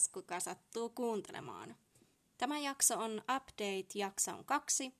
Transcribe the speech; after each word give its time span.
taas, 0.00 0.08
kuka 0.08 0.40
sattuu 0.40 0.88
kuuntelemaan. 0.88 1.76
Tämä 2.38 2.58
jakso 2.58 2.98
on 2.98 3.18
Update 3.18 3.86
jakson 3.94 4.44
kaksi, 4.44 4.94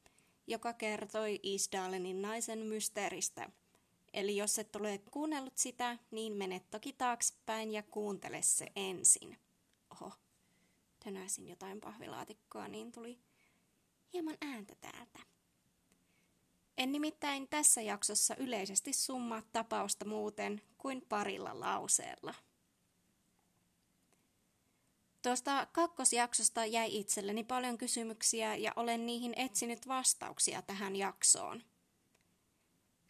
joka 0.47 0.73
kertoi 0.73 1.41
Isdalenin 1.43 2.23
naisen 2.23 2.59
mysteeristä. 2.59 3.51
Eli 4.13 4.37
jos 4.37 4.59
et 4.59 4.77
ole 4.77 5.01
kuunnellut 5.11 5.59
sitä, 5.59 5.99
niin 6.11 6.33
mene 6.33 6.61
toki 6.71 6.93
taaksepäin 6.93 7.73
ja 7.73 7.83
kuuntele 7.83 8.43
se 8.43 8.67
ensin. 8.77 9.39
Oho, 9.91 10.13
tönäisin 11.05 11.49
jotain 11.49 11.81
pahvilaatikkoa, 11.81 12.69
niin 12.69 12.93
tuli 12.93 13.19
hieman 14.13 14.37
ääntä 14.41 14.75
täältä. 14.81 15.19
En 16.79 16.93
nimittäin 16.93 17.49
tässä 17.49 17.83
jaksossa 17.83 18.37
yleisesti 18.37 18.93
summaa 18.93 19.43
tapausta 19.53 20.05
muuten 20.05 20.63
kuin 20.79 21.03
parilla 21.09 21.61
lauseella. 21.61 22.35
Tuosta 25.23 25.67
kakkosjaksosta 25.73 26.65
jäi 26.67 26.99
itselleni 26.99 27.45
paljon 27.45 27.79
kysymyksiä 27.79 28.57
ja 28.57 28.73
olen 28.77 29.07
niihin 29.07 29.35
etsinyt 29.37 29.89
vastauksia 29.89 30.63
tähän 30.63 30.97
jaksoon. 30.97 31.63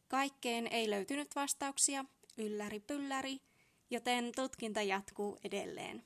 Kaikkeen 0.09 0.66
ei 0.66 0.91
löytynyt 0.91 1.37
vastauksia, 1.37 2.04
ylläri 2.38 2.80
pylläri, 2.80 3.41
joten 3.91 4.32
tutkinta 4.37 4.82
jatkuu 4.82 5.38
edelleen. 5.45 6.04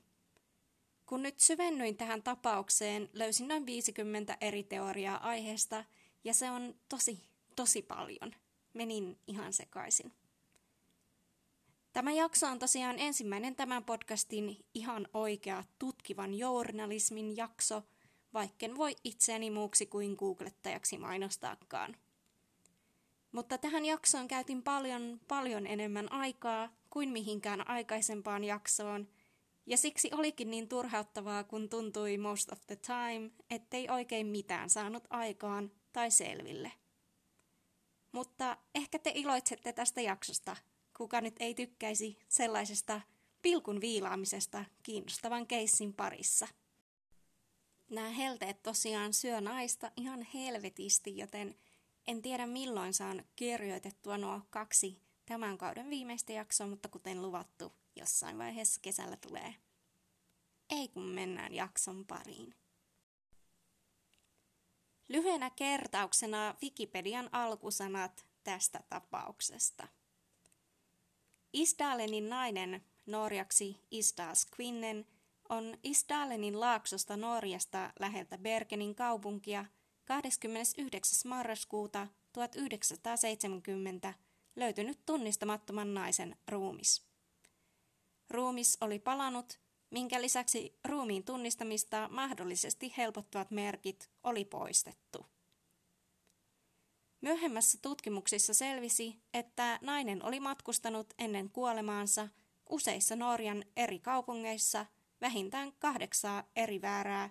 Kun 1.06 1.22
nyt 1.22 1.40
syvennyin 1.40 1.96
tähän 1.96 2.22
tapaukseen, 2.22 3.10
löysin 3.12 3.48
noin 3.48 3.66
50 3.66 4.36
eri 4.40 4.62
teoriaa 4.62 5.28
aiheesta, 5.28 5.84
ja 6.24 6.34
se 6.34 6.50
on 6.50 6.74
tosi, 6.88 7.24
tosi 7.56 7.82
paljon. 7.82 8.34
Menin 8.74 9.18
ihan 9.26 9.52
sekaisin. 9.52 10.12
Tämä 11.94 12.12
jakso 12.12 12.46
on 12.46 12.58
tosiaan 12.58 12.98
ensimmäinen 12.98 13.56
tämän 13.56 13.84
podcastin 13.84 14.64
ihan 14.74 15.08
oikea 15.12 15.64
tutkivan 15.78 16.34
journalismin 16.34 17.36
jakso, 17.36 17.82
vaikken 18.32 18.76
voi 18.76 18.96
itseäni 19.04 19.50
muuksi 19.50 19.86
kuin 19.86 20.14
googlettajaksi 20.18 20.98
mainostaakaan. 20.98 21.96
Mutta 23.32 23.58
tähän 23.58 23.84
jaksoon 23.84 24.28
käytin 24.28 24.62
paljon, 24.62 25.20
paljon 25.28 25.66
enemmän 25.66 26.12
aikaa 26.12 26.68
kuin 26.90 27.08
mihinkään 27.08 27.68
aikaisempaan 27.68 28.44
jaksoon, 28.44 29.08
ja 29.66 29.76
siksi 29.76 30.10
olikin 30.12 30.50
niin 30.50 30.68
turhauttavaa, 30.68 31.44
kun 31.44 31.68
tuntui 31.68 32.18
most 32.18 32.52
of 32.52 32.60
the 32.66 32.76
time, 32.76 33.30
ettei 33.50 33.90
oikein 33.90 34.26
mitään 34.26 34.70
saanut 34.70 35.04
aikaan 35.10 35.70
tai 35.92 36.10
selville. 36.10 36.72
Mutta 38.12 38.56
ehkä 38.74 38.98
te 38.98 39.12
iloitsette 39.14 39.72
tästä 39.72 40.00
jaksosta, 40.00 40.56
kuka 40.96 41.20
nyt 41.20 41.34
ei 41.40 41.54
tykkäisi 41.54 42.18
sellaisesta 42.28 43.00
pilkun 43.42 43.80
viilaamisesta 43.80 44.64
kiinnostavan 44.82 45.46
keissin 45.46 45.94
parissa. 45.94 46.48
Nämä 47.90 48.08
helteet 48.08 48.62
tosiaan 48.62 49.14
syö 49.14 49.40
naista 49.40 49.90
ihan 49.96 50.26
helvetisti, 50.34 51.16
joten 51.16 51.54
en 52.06 52.22
tiedä 52.22 52.46
milloin 52.46 52.94
saan 52.94 53.24
kirjoitettua 53.36 54.18
nuo 54.18 54.40
kaksi 54.50 54.98
tämän 55.26 55.58
kauden 55.58 55.90
viimeistä 55.90 56.32
jaksoa, 56.32 56.66
mutta 56.66 56.88
kuten 56.88 57.22
luvattu, 57.22 57.72
jossain 57.96 58.38
vaiheessa 58.38 58.80
kesällä 58.80 59.16
tulee. 59.16 59.54
Ei 60.70 60.88
kun 60.88 61.02
mennään 61.02 61.54
jakson 61.54 62.06
pariin. 62.06 62.54
Lyhyenä 65.08 65.50
kertauksena 65.50 66.54
Wikipedian 66.62 67.28
alkusanat 67.32 68.26
tästä 68.44 68.80
tapauksesta. 68.88 69.88
Isdalenin 71.54 72.28
nainen, 72.28 72.84
norjaksi 73.06 73.76
Isdas 73.90 74.46
Quinnen, 74.58 75.06
on 75.48 75.78
Isdalenin 75.82 76.60
laaksosta 76.60 77.16
Norjasta 77.16 77.92
läheltä 78.00 78.38
Bergenin 78.38 78.94
kaupunkia 78.94 79.64
29. 80.04 81.28
marraskuuta 81.28 82.06
1970 82.32 84.14
löytynyt 84.56 84.98
tunnistamattoman 85.06 85.94
naisen 85.94 86.36
ruumis. 86.48 87.02
Ruumis 88.30 88.78
oli 88.80 88.98
palanut, 88.98 89.60
minkä 89.90 90.22
lisäksi 90.22 90.78
ruumiin 90.84 91.24
tunnistamista 91.24 92.08
mahdollisesti 92.12 92.94
helpottavat 92.96 93.50
merkit 93.50 94.10
oli 94.24 94.44
poistettu. 94.44 95.33
Myöhemmässä 97.24 97.78
tutkimuksissa 97.82 98.54
selvisi, 98.54 99.22
että 99.34 99.78
nainen 99.82 100.24
oli 100.24 100.40
matkustanut 100.40 101.14
ennen 101.18 101.50
kuolemaansa 101.50 102.28
useissa 102.70 103.16
Norjan 103.16 103.64
eri 103.76 103.98
kaupungeissa 103.98 104.86
vähintään 105.20 105.72
kahdeksaa 105.78 106.44
eri 106.56 106.82
väärää. 106.82 107.30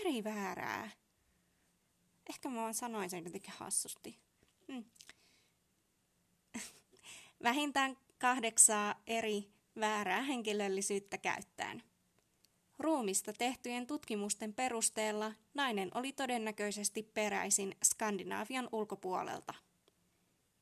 Eri 0.00 0.24
väärää. 0.24 0.90
Ehkä 2.30 2.48
mä 2.48 2.60
vaan 2.60 2.74
sanoin 2.74 3.10
sen 3.10 3.24
jotenkin 3.24 3.54
hassusti. 3.56 4.18
Hmm. 4.72 4.84
vähintään 7.42 7.96
kahdeksaa 8.18 9.02
eri 9.06 9.52
väärää 9.80 10.22
henkilöllisyyttä 10.22 11.18
käyttäen. 11.18 11.82
Ruumista 12.84 13.32
tehtyjen 13.32 13.86
tutkimusten 13.86 14.54
perusteella 14.54 15.32
nainen 15.54 15.90
oli 15.94 16.12
todennäköisesti 16.12 17.02
peräisin 17.02 17.76
Skandinaavian 17.84 18.68
ulkopuolelta. 18.72 19.54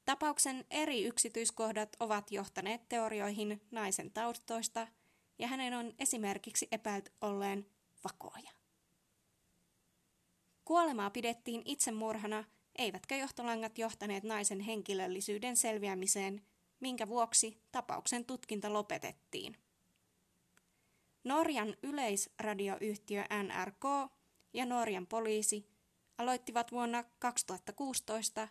Tapauksen 0.05 0.65
eri 0.71 1.05
yksityiskohdat 1.05 1.97
ovat 2.00 2.32
johtaneet 2.32 2.88
teorioihin 2.88 3.61
naisen 3.71 4.11
taustoista 4.11 4.87
ja 5.38 5.49
hänen 5.49 5.75
on 5.75 5.93
esimerkiksi 5.99 6.69
epäilty 6.72 7.12
olleen 7.21 7.66
vakoja. 8.05 8.50
Kuolemaa 10.65 11.11
pidettiin 11.11 11.62
itsemurhana, 11.65 12.44
eivätkä 12.78 13.16
johtolangat 13.16 13.78
johtaneet 13.78 14.25
naisen 14.25 14.61
henkilöllisyyden 14.61 15.56
selviämiseen, 15.56 16.43
minkä 16.81 17.09
vuoksi 17.09 17.59
tapauksen 17.72 18.25
tutkinta 18.25 18.72
lopetettiin. 18.72 19.56
Norjan 21.25 21.77
yleisradioyhtiö 21.83 23.25
NRK 23.43 24.10
ja 24.53 24.66
Norjan 24.66 25.06
poliisi 25.06 25.66
aloittivat 26.19 26.72
vuonna 26.72 27.05
2016 27.19 28.49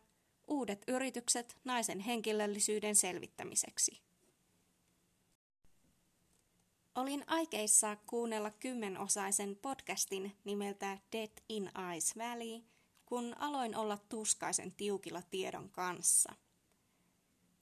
uudet 0.48 0.84
yritykset 0.88 1.58
naisen 1.64 2.00
henkilöllisyyden 2.00 2.96
selvittämiseksi. 2.96 4.02
Olin 6.96 7.24
aikeissa 7.28 7.98
kuunnella 8.08 8.52
kymmenosaisen 8.52 9.56
podcastin 9.62 10.36
nimeltä 10.44 10.98
Dead 11.12 11.32
in 11.50 11.72
Ice 11.98 12.20
Valley, 12.20 12.62
kun 13.06 13.36
aloin 13.40 13.76
olla 13.76 13.98
tuskaisen 14.10 14.72
tiukilla 14.72 15.22
tiedon 15.22 15.70
kanssa– 15.70 16.34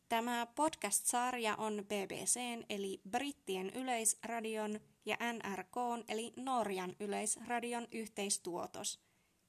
Tämä 0.10 0.48
podcast-sarja 0.56 1.56
on 1.56 1.86
BBCn 1.86 2.64
eli 2.70 3.02
Brittien 3.10 3.70
yleisradion 3.70 4.80
ja 5.10 5.18
NRKn 5.34 6.04
eli 6.08 6.34
Norjan 6.36 6.96
yleisradion 7.00 7.88
yhteistuotos. 7.92 9.00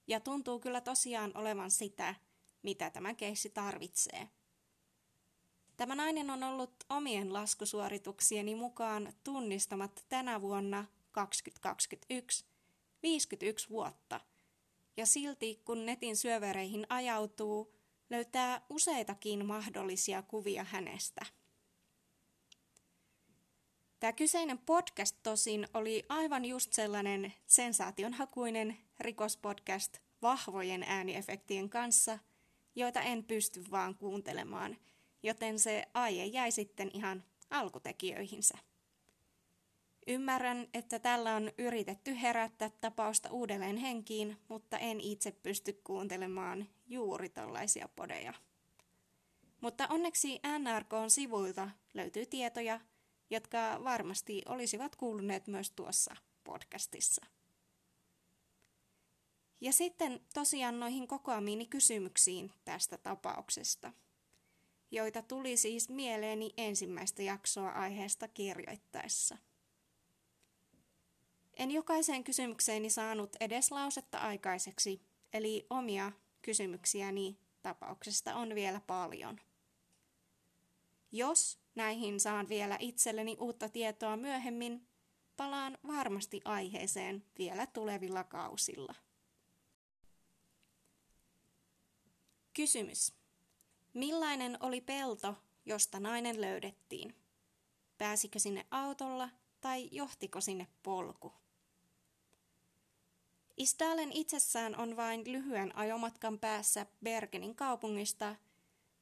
Ja 0.07 0.21
tuntuu 0.21 0.61
kyllä 0.61 0.81
tosiaan 0.81 1.33
olevan 1.35 1.71
sitä, 1.71 2.15
mitä 2.63 2.91
tämä 2.91 3.15
keissi 3.15 3.51
tarvitsee. 3.51 4.29
Tämä 5.77 5.95
nainen 5.95 6.31
on 6.31 6.43
ollut 6.43 6.75
omien 6.89 7.33
laskusuorituksieni 7.33 8.55
mukaan 8.55 9.13
tunnistamat 9.25 10.05
tänä 10.09 10.41
vuonna 10.41 10.85
2021 11.13 12.45
51 13.03 13.71
vuotta. 13.71 14.21
Ja 14.97 15.07
silti 15.07 15.63
kun 15.65 15.87
netin 15.87 16.17
syövereihin 16.17 16.87
ajautuu, 16.89 17.75
löytää 18.11 18.67
useitakin 18.71 19.47
mahdollisia 19.47 20.23
kuvia 20.23 20.65
hänestä. 20.65 21.27
Tämä 24.01 24.13
kyseinen 24.13 24.59
podcast 24.59 25.17
tosin 25.23 25.69
oli 25.75 26.05
aivan 26.09 26.45
just 26.45 26.73
sellainen 26.73 27.33
sensaationhakuinen 27.47 28.77
rikospodcast 29.01 29.99
vahvojen 30.23 30.83
ääniefektien 30.83 31.71
kanssa, 31.71 32.19
joita 32.75 33.01
en 33.01 33.25
pysty 33.25 33.65
vaan 33.71 33.95
kuuntelemaan, 33.95 34.77
joten 35.23 35.59
se 35.59 35.85
aihe 35.95 36.25
jäi 36.25 36.51
sitten 36.51 36.91
ihan 36.95 37.25
alkutekijöihinsä. 37.51 38.59
Ymmärrän, 40.07 40.69
että 40.75 40.99
tällä 40.99 41.37
on 41.37 41.51
yritetty 41.59 42.21
herättää 42.23 42.71
tapausta 42.81 43.31
uudelleen 43.31 43.77
henkiin, 43.77 44.37
mutta 44.49 44.79
en 44.79 45.01
itse 45.01 45.33
pysty 45.33 45.81
kuuntelemaan 45.85 46.69
juuri 46.89 47.29
tällaisia 47.29 47.89
podeja. 47.97 48.35
Mutta 49.61 49.89
onneksi 49.89 50.41
NRKn 50.59 51.11
sivuilta 51.11 51.71
löytyy 51.95 52.27
tietoja, 52.27 52.81
jotka 53.31 53.81
varmasti 53.85 54.43
olisivat 54.49 54.97
kuuluneet 54.97 55.47
myös 55.47 55.71
tuossa 55.71 56.17
podcastissa. 56.45 57.27
Ja 59.61 59.73
sitten 59.73 60.21
tosiaan 60.35 60.81
noihin 60.81 61.09
kokoamiini 61.09 61.67
kysymyksiin 61.67 62.53
tästä 62.65 62.99
tapauksesta, 62.99 63.93
joita 64.91 65.23
tuli 65.23 65.57
siis 65.57 65.89
mieleeni 65.89 66.51
ensimmäistä 66.57 67.23
jaksoa 67.23 67.71
aiheesta 67.71 68.29
kirjoittaessa– 68.29 69.39
En 71.61 71.71
jokaiseen 71.71 72.25
kysymykseeni 72.25 72.91
saanut 72.91 73.37
edes 73.41 73.71
lausetta 73.71 74.19
aikaiseksi, 74.19 75.03
eli 75.33 75.67
omia 75.71 76.13
kysymyksiäni 76.43 77.39
tapauksesta 77.63 78.35
on 78.35 78.55
vielä 78.55 78.81
paljon. 78.87 79.41
Jos 81.13 81.60
näihin 81.75 82.21
saan 82.21 82.49
vielä 82.49 82.77
itselleni 82.81 83.37
uutta 83.41 83.69
tietoa 83.69 84.17
myöhemmin, 84.17 84.87
palaan 85.37 85.79
varmasti 85.87 86.41
aiheeseen 86.45 87.25
vielä 87.39 87.67
tulevilla 87.67 88.25
kausilla. 88.25 88.95
Kysymys. 92.53 93.13
Millainen 93.95 94.57
oli 94.61 94.81
pelto, 94.81 95.35
josta 95.67 96.01
nainen 96.01 96.41
löydettiin? 96.41 97.15
Pääsikö 97.99 98.39
sinne 98.39 98.67
autolla 98.71 99.29
tai 99.61 99.89
johtiko 99.93 100.41
sinne 100.41 100.67
polku? 100.83 101.33
Istalen 103.57 104.13
itsessään 104.13 104.77
on 104.77 104.97
vain 104.97 105.33
lyhyen 105.33 105.77
ajomatkan 105.77 106.39
päässä 106.39 106.87
Bergenin 107.05 107.55
kaupungista, 107.55 108.37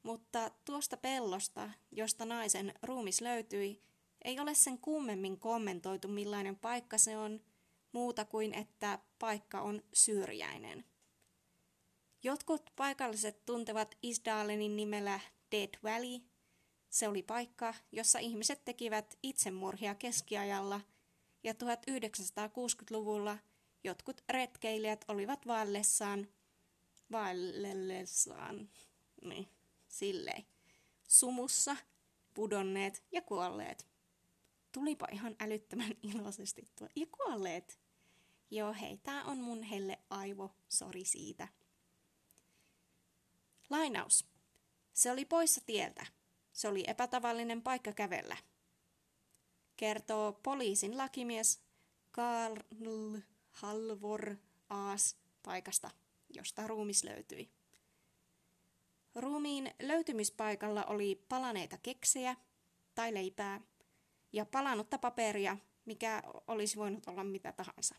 mutta 0.03 0.51
tuosta 0.65 0.97
pellosta, 0.97 1.69
josta 1.91 2.25
naisen 2.25 2.73
ruumis 2.83 3.21
löytyi, 3.21 3.81
ei 4.23 4.39
ole 4.39 4.55
sen 4.55 4.77
kummemmin 4.77 5.39
kommentoitu 5.39 6.07
millainen 6.07 6.55
paikka 6.55 6.97
se 6.97 7.17
on, 7.17 7.41
muuta 7.91 8.25
kuin 8.25 8.53
että 8.53 8.99
paikka 9.19 9.61
on 9.61 9.81
syrjäinen. 9.93 10.85
Jotkut 12.23 12.69
paikalliset 12.75 13.45
tuntevat 13.45 13.97
Isdalenin 14.03 14.75
nimellä 14.75 15.19
Dead 15.51 15.69
Valley. 15.83 16.19
Se 16.89 17.07
oli 17.07 17.23
paikka, 17.23 17.73
jossa 17.91 18.19
ihmiset 18.19 18.65
tekivät 18.65 19.17
itsemurhia 19.23 19.95
keskiajalla, 19.95 20.81
ja 21.43 21.53
1960-luvulla 21.53 23.37
jotkut 23.83 24.21
retkeilijät 24.29 25.05
olivat 25.07 25.47
vallessaan, 25.47 26.27
vallellessaan, 27.11 28.69
niin, 29.21 29.47
silleen, 29.89 30.45
sumussa, 31.07 31.75
pudonneet 32.33 33.03
ja 33.11 33.21
kuolleet. 33.21 33.87
Tulipa 34.71 35.07
ihan 35.11 35.35
älyttömän 35.39 35.91
iloisesti 36.03 36.67
tuo. 36.75 36.87
Ja 36.95 37.05
kuolleet. 37.05 37.79
Joo, 38.51 38.73
hei, 38.73 38.97
tää 38.97 39.23
on 39.23 39.37
mun 39.37 39.63
helle 39.63 39.99
aivo, 40.09 40.55
sori 40.69 41.05
siitä. 41.05 41.47
Lainaus. 43.69 44.25
Se 44.93 45.11
oli 45.11 45.25
poissa 45.25 45.61
tieltä. 45.65 46.05
Se 46.53 46.67
oli 46.67 46.83
epätavallinen 46.87 47.61
paikka 47.61 47.93
kävellä. 47.93 48.37
Kertoo 49.75 50.39
poliisin 50.43 50.97
lakimies 50.97 51.61
Karl 52.11 52.57
Halvor 53.49 54.35
Aas 54.69 55.17
paikasta, 55.43 55.91
josta 56.29 56.67
ruumis 56.67 57.03
löytyi. 57.03 57.58
Ruumiin 59.15 59.73
löytymispaikalla 59.81 60.83
oli 60.83 61.25
palaneita 61.29 61.77
keksejä 61.77 62.35
tai 62.95 63.13
leipää 63.13 63.61
ja 64.33 64.45
palannutta 64.45 64.97
paperia, 64.97 65.57
mikä 65.85 66.23
olisi 66.47 66.77
voinut 66.77 67.07
olla 67.07 67.23
mitä 67.23 67.51
tahansa. 67.51 67.95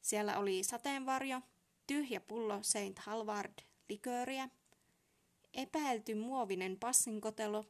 Siellä 0.00 0.38
oli 0.38 0.62
sateenvarjo, 0.64 1.40
tyhjä 1.86 2.20
pullo 2.20 2.58
Saint 2.62 2.98
Halvard 2.98 3.52
likööriä, 3.88 4.48
epäilty 5.54 6.14
muovinen 6.14 6.78
passinkotelo 6.78 7.64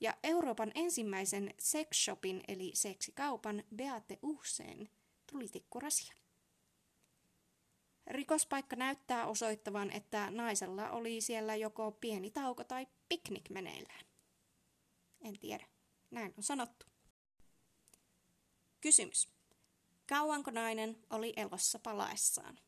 ja 0.00 0.14
Euroopan 0.22 0.72
ensimmäisen 0.74 1.54
sexshopin 1.58 2.40
eli 2.48 2.70
seksikaupan 2.74 3.62
Beate 3.76 4.18
Uhseen 4.22 4.88
tulitikkurasia. 5.32 6.14
Rikospaikka 8.06 8.76
näyttää 8.76 9.26
osoittavan, 9.26 9.90
että 9.90 10.30
naisella 10.30 10.90
oli 10.90 11.20
siellä 11.20 11.54
joko 11.54 11.92
pieni 11.92 12.30
tauko 12.30 12.64
tai 12.64 12.86
piknik 13.08 13.50
meneillään. 13.50 14.04
En 15.20 15.38
tiedä. 15.38 15.66
Näin 16.10 16.34
on 16.36 16.42
sanottu. 16.42 16.86
Kysymys. 18.80 19.28
Kauanko 20.08 20.50
nainen 20.50 20.98
oli 21.10 21.32
elossa 21.36 21.78
palaessaan? 21.78 22.58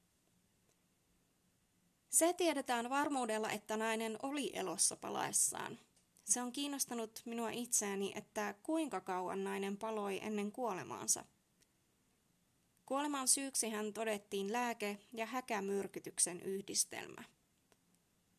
Se 2.09 2.33
tiedetään 2.33 2.91
varmuudella, 2.91 3.51
että 3.51 3.77
nainen 3.77 4.19
oli 4.23 4.51
elossa 4.55 4.97
palaessaan. 4.97 5.79
Se 6.25 6.43
on 6.43 6.53
kiinnostanut 6.53 7.23
minua 7.25 7.51
itseäni, 7.51 8.13
että 8.15 8.55
kuinka 8.63 9.01
kauan 9.01 9.45
nainen 9.45 9.77
paloi 9.77 10.21
ennen 10.23 10.53
kuolemaansa. 10.53 11.25
Kuoleman 12.89 13.29
syyksi 13.29 13.71
hän 13.71 13.93
todettiin 13.93 14.53
lääke- 14.53 14.99
ja 15.13 15.27
häkämyrkytyksen 15.27 16.41
yhdistelmä. 16.41 17.25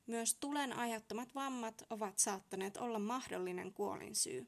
Myös 0.07 0.36
tulen 0.36 0.74
aiheuttamat 0.74 1.36
vammat 1.36 1.84
ovat 1.90 2.19
saattaneet 2.19 2.78
olla 2.78 3.00
mahdollinen 3.00 3.74
kuolinsyy. 3.74 4.48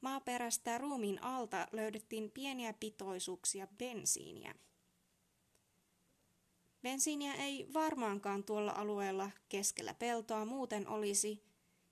Maaperästä 0.00 0.78
ruumiin 0.78 1.22
alta 1.22 1.68
löydettiin 1.72 2.30
pieniä 2.30 2.72
pitoisuuksia 2.72 3.66
bensiiniä. 3.66 4.54
Bensiiniä 6.82 7.34
ei 7.34 7.66
varmaankaan 7.74 8.44
tuolla 8.44 8.72
alueella 8.72 9.30
keskellä 9.48 9.94
peltoa 9.94 10.44
muuten 10.44 10.88
olisi, 10.88 11.42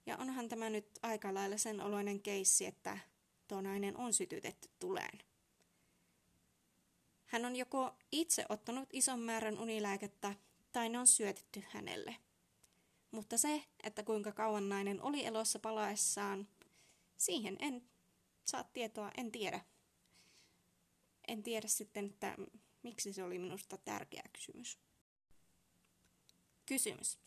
ja 0.06 0.16
onhan 0.16 0.48
tämä 0.48 0.70
nyt 0.70 0.98
aika 1.02 1.34
lailla 1.34 1.56
sen 1.56 1.80
oloinen 1.80 2.20
keissi, 2.20 2.66
että 2.66 2.98
tuo 3.48 3.60
nainen 3.60 3.96
on 3.96 4.12
sytytetty 4.12 4.68
tuleen. 4.78 5.25
Hän 7.26 7.44
on 7.44 7.56
joko 7.56 7.94
itse 8.12 8.46
ottanut 8.48 8.88
ison 8.92 9.20
määrän 9.20 9.58
unilääkettä 9.58 10.34
tai 10.72 10.88
ne 10.88 10.98
on 10.98 11.06
syötetty 11.06 11.64
hänelle. 11.68 12.16
Mutta 13.10 13.38
se, 13.38 13.64
että 13.82 14.02
kuinka 14.02 14.32
kauan 14.32 14.68
nainen 14.68 15.02
oli 15.02 15.24
elossa 15.24 15.58
palaessaan, 15.58 16.48
siihen 17.16 17.56
en 17.60 17.88
saa 18.44 18.64
tietoa, 18.64 19.10
en 19.16 19.32
tiedä. 19.32 19.60
En 21.28 21.42
tiedä 21.42 21.68
sitten, 21.68 22.06
että 22.06 22.36
miksi 22.82 23.12
se 23.12 23.24
oli 23.24 23.38
minusta 23.38 23.76
tärkeä 23.76 24.22
kysymys. 24.32 24.78
Kysymys. 26.66 27.18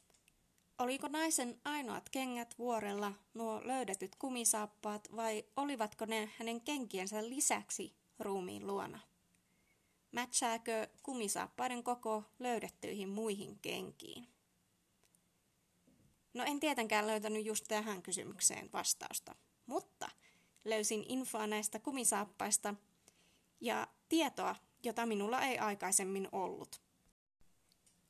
Oliko 0.79 1.07
naisen 1.07 1.62
ainoat 1.65 2.09
kengät 2.09 2.57
vuorella 2.57 3.13
nuo 3.33 3.62
löydetyt 3.63 4.15
kumisaappaat 4.15 5.15
vai 5.15 5.45
olivatko 5.55 6.05
ne 6.05 6.29
hänen 6.38 6.62
kenkiensä 6.62 7.29
lisäksi 7.29 7.95
ruumiin 8.19 8.67
luona? 8.67 9.00
Mätsääkö 10.11 10.87
kumisaappaiden 11.03 11.83
koko 11.83 12.23
löydettyihin 12.39 13.09
muihin 13.09 13.59
kenkiin? 13.59 14.27
No 16.33 16.43
en 16.43 16.59
tietenkään 16.59 17.07
löytänyt 17.07 17.45
just 17.45 17.65
tähän 17.67 18.01
kysymykseen 18.01 18.69
vastausta, 18.73 19.35
mutta 19.65 20.09
löysin 20.65 21.05
infoa 21.07 21.47
näistä 21.47 21.79
kumisaappaista 21.79 22.75
ja 23.61 23.87
tietoa, 24.09 24.55
jota 24.83 25.05
minulla 25.05 25.41
ei 25.41 25.57
aikaisemmin 25.57 26.27
ollut. 26.31 26.81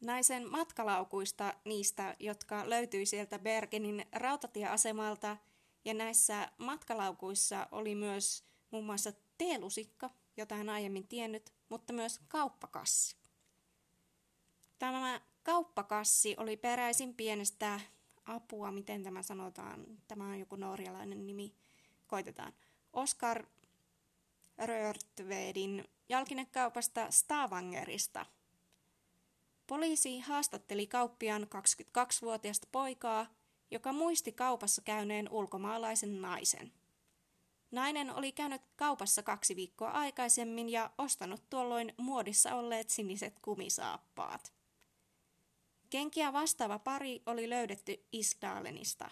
Naisen 0.01 0.51
matkalaukuista 0.51 1.53
niistä, 1.65 2.15
jotka 2.19 2.69
löytyi 2.69 3.05
sieltä 3.05 3.39
Bergenin 3.39 4.05
rautatieasemalta, 4.11 5.37
ja 5.85 5.93
näissä 5.93 6.51
matkalaukuissa 6.57 7.67
oli 7.71 7.95
myös 7.95 8.43
muun 8.71 8.85
muassa 8.85 9.13
teelusikka, 9.37 10.09
jota 10.37 10.55
en 10.55 10.69
aiemmin 10.69 11.07
tiennyt, 11.07 11.53
mutta 11.69 11.93
myös 11.93 12.19
kauppakassi. 12.27 13.15
Tämä 14.79 15.21
kauppakassi 15.43 16.35
oli 16.37 16.57
peräisin 16.57 17.13
pienestä 17.15 17.79
apua, 18.25 18.71
miten 18.71 19.03
tämä 19.03 19.21
sanotaan, 19.21 19.85
tämä 20.07 20.27
on 20.27 20.39
joku 20.39 20.55
norjalainen 20.55 21.27
nimi, 21.27 21.55
koitetaan. 22.07 22.53
Oscar 22.93 23.45
Rörtvedin 24.57 25.85
jalkinekaupasta 26.09 27.11
Stavangerista. 27.11 28.25
Poliisi 29.67 30.19
haastatteli 30.19 30.87
kauppiaan 30.87 31.43
22-vuotiaasta 31.43 32.67
poikaa, 32.71 33.25
joka 33.71 33.93
muisti 33.93 34.31
kaupassa 34.31 34.81
käyneen 34.81 35.29
ulkomaalaisen 35.31 36.21
naisen. 36.21 36.71
Nainen 37.71 38.15
oli 38.15 38.31
käynyt 38.31 38.61
kaupassa 38.75 39.23
kaksi 39.23 39.55
viikkoa 39.55 39.89
aikaisemmin 39.89 40.69
ja 40.69 40.91
ostanut 40.97 41.49
tuolloin 41.49 41.93
muodissa 41.97 42.55
olleet 42.55 42.89
siniset 42.89 43.39
kumisaappaat. 43.41 44.53
Kenkiä 45.89 46.33
vastaava 46.33 46.79
pari 46.79 47.21
oli 47.25 47.49
löydetty 47.49 48.05
Isdalenista, 48.11 49.11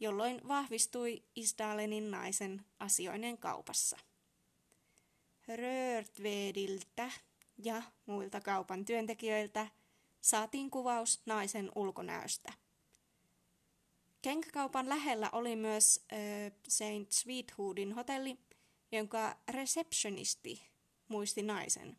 jolloin 0.00 0.40
vahvistui 0.48 1.22
Isdalenin 1.36 2.10
naisen 2.10 2.66
asioinen 2.78 3.38
kaupassa. 3.38 3.98
Rörtvediltä 5.48 7.10
ja 7.58 7.82
muilta 8.06 8.40
kaupan 8.40 8.84
työntekijöiltä 8.84 9.66
saatiin 10.20 10.70
kuvaus 10.70 11.20
naisen 11.26 11.70
ulkonäöstä. 11.74 12.52
Kenkäkaupan 14.22 14.88
lähellä 14.88 15.30
oli 15.32 15.56
myös 15.56 16.04
äh, 16.12 16.18
St. 16.68 17.12
Sweetwoodin 17.12 17.92
hotelli, 17.92 18.38
jonka 18.92 19.36
receptionisti 19.48 20.62
muisti 21.08 21.42
naisen, 21.42 21.96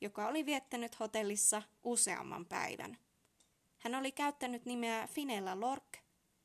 joka 0.00 0.28
oli 0.28 0.46
viettänyt 0.46 1.00
hotellissa 1.00 1.62
useamman 1.82 2.46
päivän. 2.46 2.98
Hän 3.78 3.94
oli 3.94 4.12
käyttänyt 4.12 4.64
nimeä 4.64 5.06
Finella 5.06 5.60
Lork 5.60 5.98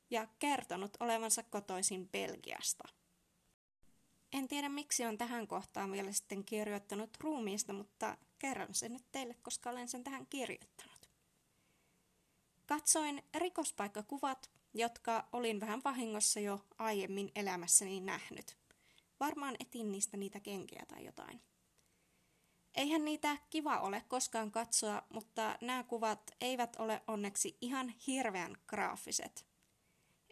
ja 0.09 0.27
kertonut 0.39 0.98
olevansa 1.00 1.43
kotoisin 1.43 2.09
Belgiasta. 2.09 2.83
En 4.33 4.48
tiedä 4.48 4.69
miksi 4.69 5.05
on 5.05 5.17
tähän 5.17 5.48
kohtaan 5.48 5.91
vielä 5.91 6.12
sitten 6.12 6.45
kirjoittanut 6.45 7.17
ruumiista, 7.19 7.74
mutta 7.74 8.17
kerron 8.39 8.74
sen 8.75 8.93
nyt 8.93 9.05
teille, 9.12 9.33
koska 9.33 9.69
olen 9.69 9.88
sen 9.88 10.03
tähän 10.03 10.27
kirjoittanut. 10.29 10.99
Katsoin 12.70 13.24
rikospaikkakuvat, 13.38 14.50
jotka 14.74 15.28
olin 15.34 15.60
vähän 15.60 15.82
vahingossa 15.84 16.40
jo 16.40 16.66
aiemmin 16.78 17.32
elämässäni 17.36 18.00
nähnyt. 18.00 18.58
Varmaan 19.20 19.56
etin 19.60 19.92
niistä 19.92 20.18
niitä 20.18 20.40
kenkiä 20.40 20.84
tai 20.88 21.06
jotain. 21.06 21.42
Eihän 22.76 23.06
niitä 23.06 23.38
kiva 23.50 23.80
ole 23.80 24.04
koskaan 24.08 24.52
katsoa, 24.52 25.04
mutta 25.14 25.58
nämä 25.62 25.84
kuvat 25.84 26.32
eivät 26.42 26.76
ole 26.76 27.02
onneksi 27.08 27.58
ihan 27.62 27.90
hirveän 28.08 28.58
graafiset. 28.68 29.46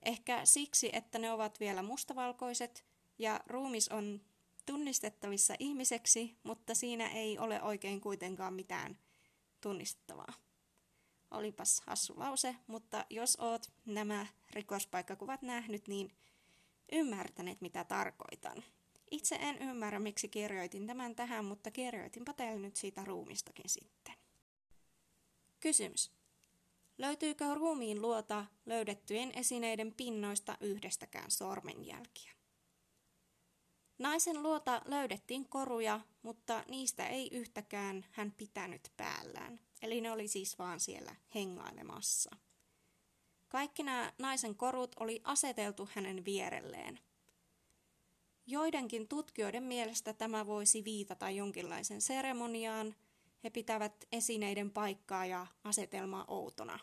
Ehkä 0.06 0.46
siksi, 0.46 0.89
että 0.94 1.20
ne 1.20 1.32
ovat 1.32 1.60
vielä 1.60 1.82
mustavalkoiset 1.82 2.86
ja 3.20 3.39
ruumis 3.48 3.89
on 3.89 4.22
tunnistettavissa 4.65 5.56
ihmiseksi, 5.60 6.38
mutta 6.44 6.75
siinä 6.75 7.08
ei 7.08 7.39
ole 7.39 7.62
oikein 7.62 8.01
kuitenkaan 8.01 8.53
mitään 8.53 8.98
tunnistettavaa. 9.62 10.46
Olipas 11.31 11.81
hassu 11.86 12.13
lause, 12.17 12.55
mutta 12.67 13.05
jos 13.10 13.36
oot 13.36 13.72
nämä 13.86 14.27
rikospaikkakuvat 14.51 15.41
nähnyt, 15.41 15.88
niin 15.88 16.12
ymmärtäneet 16.91 17.62
mitä 17.62 17.84
tarkoitan. 17.84 18.63
Itse 19.12 19.36
en 19.36 19.57
ymmärrä, 19.57 20.00
miksi 20.00 20.27
kirjoitin 20.27 20.88
tämän 20.88 21.15
tähän, 21.15 21.46
mutta 21.46 21.72
kirjoitinpa 21.72 22.34
teille 22.34 22.60
nyt 22.60 22.75
siitä 22.75 23.05
ruumistakin 23.05 23.69
sitten. 23.69 24.15
Kysymys. 25.60 26.12
Löytyykö 26.98 27.55
ruumiin 27.55 28.01
luota 28.01 28.46
löydettyjen 28.65 29.31
esineiden 29.36 29.93
pinnoista 29.93 30.57
yhdestäkään 30.62 31.31
sormenjälkiä? 31.31 32.31
Naisen 33.98 34.43
luota 34.43 34.81
löydettiin 34.86 35.50
koruja, 35.50 36.00
mutta 36.22 36.63
niistä 36.67 37.07
ei 37.07 37.29
yhtäkään 37.31 38.05
hän 38.12 38.31
pitänyt 38.31 38.91
päällään. 38.98 39.60
Eli 39.81 40.01
ne 40.01 40.12
oli 40.12 40.27
siis 40.27 40.60
vaan 40.60 40.79
siellä 40.79 41.15
hengailemassa. 41.36 42.36
Kaikki 43.48 43.84
nämä 43.84 44.13
naisen 44.17 44.55
korut 44.55 44.96
oli 45.00 45.22
aseteltu 45.24 45.89
hänen 45.93 46.25
vierelleen. 46.25 47.00
Joidenkin 48.46 49.07
tutkijoiden 49.07 49.63
mielestä 49.63 50.13
tämä 50.13 50.46
voisi 50.46 50.84
viitata 50.84 51.29
jonkinlaisen 51.29 52.01
seremoniaan. 52.01 52.96
He 53.43 53.50
pitävät 53.50 54.05
esineiden 54.12 54.72
paikkaa 54.72 55.25
ja 55.25 55.48
asetelmaa 55.63 56.25
outona. 56.27 56.79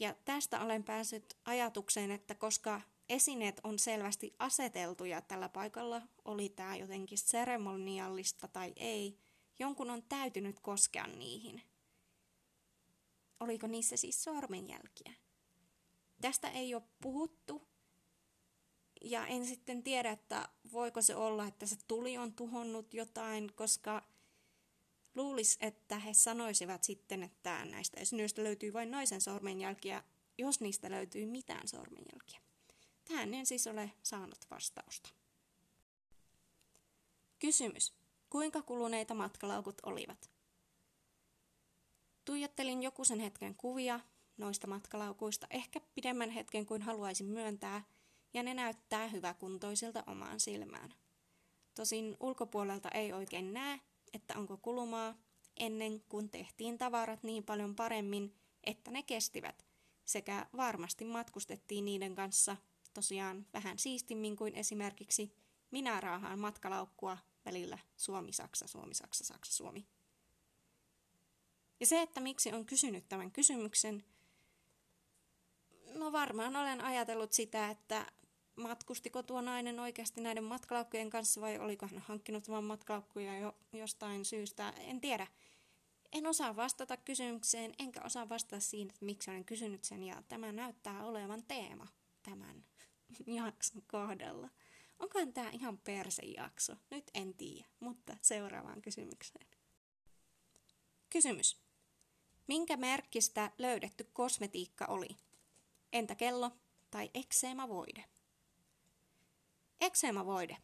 Ja 0.00 0.14
tästä 0.24 0.60
olen 0.60 0.84
päässyt 0.84 1.38
ajatukseen, 1.44 2.10
että 2.10 2.34
koska 2.34 2.80
esineet 3.08 3.60
on 3.64 3.78
selvästi 3.78 4.34
aseteltuja 4.38 5.22
tällä 5.22 5.48
paikalla, 5.48 6.02
oli 6.24 6.48
tämä 6.48 6.76
jotenkin 6.76 7.18
seremoniallista 7.18 8.48
tai 8.48 8.72
ei, 8.76 9.18
jonkun 9.60 9.90
on 9.90 10.02
täytynyt 10.02 10.60
koskea 10.60 11.06
niihin. 11.06 11.62
Oliko 13.40 13.66
niissä 13.66 13.96
siis 13.96 14.24
sormenjälkiä? 14.24 15.12
Tästä 16.20 16.48
ei 16.48 16.74
ole 16.74 16.82
puhuttu, 17.02 17.68
ja 19.04 19.26
en 19.26 19.46
sitten 19.46 19.82
tiedä, 19.82 20.10
että 20.10 20.48
voiko 20.72 21.02
se 21.02 21.14
olla, 21.14 21.46
että 21.46 21.66
se 21.66 21.76
tuli 21.88 22.18
on 22.18 22.32
tuhonnut 22.32 22.94
jotain, 22.94 23.52
koska 23.54 24.08
luulis, 25.14 25.58
että 25.60 25.98
he 25.98 26.14
sanoisivat 26.14 26.84
sitten, 26.84 27.22
että 27.22 27.64
näistä 27.64 28.00
esineistä 28.00 28.42
löytyy 28.42 28.72
vain 28.72 28.90
naisen 28.90 29.20
sormenjälkiä, 29.20 30.04
jos 30.38 30.60
niistä 30.60 30.90
löytyy 30.90 31.26
mitään 31.26 31.68
sormenjälkiä. 31.68 32.40
Tähän 33.04 33.34
en 33.34 33.46
siis 33.46 33.66
ole 33.66 33.92
saanut 34.02 34.46
vastausta. 34.50 35.10
Kysymys. 37.38 37.99
Kuinka 38.30 38.62
kuluneita 38.62 39.14
matkalaukut 39.14 39.74
olivat? 39.82 40.30
Tuijottelin 42.24 42.82
joku 42.82 43.04
sen 43.04 43.20
hetken 43.20 43.54
kuvia 43.54 44.00
noista 44.36 44.66
matkalaukuista, 44.66 45.46
ehkä 45.50 45.80
pidemmän 45.94 46.30
hetken 46.30 46.66
kuin 46.66 46.82
haluaisin 46.82 47.26
myöntää, 47.26 47.82
ja 48.34 48.42
ne 48.42 48.54
näyttää 48.54 49.08
hyväkuntoisilta 49.08 50.04
omaan 50.06 50.40
silmään. 50.40 50.94
Tosin 51.74 52.16
ulkopuolelta 52.20 52.88
ei 52.88 53.12
oikein 53.12 53.52
näe, 53.52 53.80
että 54.14 54.34
onko 54.38 54.56
kulumaa, 54.56 55.14
ennen 55.56 56.00
kuin 56.08 56.30
tehtiin 56.30 56.78
tavarat 56.78 57.22
niin 57.22 57.44
paljon 57.44 57.76
paremmin, 57.76 58.34
että 58.64 58.90
ne 58.90 59.02
kestivät, 59.02 59.66
sekä 60.04 60.46
varmasti 60.56 61.04
matkustettiin 61.04 61.84
niiden 61.84 62.14
kanssa 62.14 62.56
tosiaan 62.94 63.46
vähän 63.52 63.78
siistimmin 63.78 64.36
kuin 64.36 64.54
esimerkiksi 64.54 65.34
minä 65.70 66.00
raahaan 66.00 66.38
matkalaukkua 66.38 67.18
välillä 67.44 67.78
Suomi-Saksa, 67.96 68.66
Suomi-Saksa, 68.66 69.24
Saksa-Suomi. 69.24 69.86
Ja 71.80 71.86
se, 71.86 72.02
että 72.02 72.20
miksi 72.20 72.52
on 72.52 72.66
kysynyt 72.66 73.08
tämän 73.08 73.30
kysymyksen, 73.30 74.04
no 75.94 76.12
varmaan 76.12 76.56
olen 76.56 76.80
ajatellut 76.80 77.32
sitä, 77.32 77.70
että 77.70 78.06
matkustiko 78.56 79.22
tuo 79.22 79.40
nainen 79.40 79.80
oikeasti 79.80 80.20
näiden 80.20 80.44
matkalaukkujen 80.44 81.10
kanssa 81.10 81.40
vai 81.40 81.58
oliko 81.58 81.86
hän 81.86 81.98
hankkinut 81.98 82.48
vain 82.48 82.64
matkalaukkuja 82.64 83.38
jo 83.38 83.56
jostain 83.72 84.24
syystä, 84.24 84.70
en 84.70 85.00
tiedä. 85.00 85.26
En 86.12 86.26
osaa 86.26 86.56
vastata 86.56 86.96
kysymykseen, 86.96 87.74
enkä 87.78 88.00
osaa 88.04 88.28
vastata 88.28 88.60
siihen, 88.60 88.90
että 88.90 89.04
miksi 89.04 89.30
olen 89.30 89.44
kysynyt 89.44 89.84
sen, 89.84 90.02
ja 90.02 90.22
tämä 90.28 90.52
näyttää 90.52 91.04
olevan 91.04 91.42
teema 91.42 91.86
tämän 92.22 92.64
jakson 93.26 93.82
kohdalla. 93.86 94.48
Onkohan 95.00 95.32
tämä 95.32 95.50
ihan 95.50 95.78
persejakso? 95.78 96.76
Nyt 96.90 97.10
en 97.14 97.34
tiedä, 97.34 97.68
mutta 97.80 98.16
seuraavaan 98.22 98.82
kysymykseen. 98.82 99.46
Kysymys. 101.10 101.60
Minkä 102.46 102.76
merkistä 102.76 103.50
löydetty 103.58 104.04
kosmetiikka 104.12 104.86
oli? 104.86 105.08
Entä 105.92 106.14
kello 106.14 106.50
tai 106.90 107.10
ekseemavoide? 107.14 108.04
Ekseemavoide. 109.80 110.56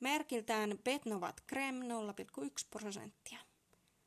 Merkiltään 0.00 0.78
Betnovat 0.84 1.42
Creme 1.48 1.84
0,1 1.84 2.66
prosenttia. 2.70 3.38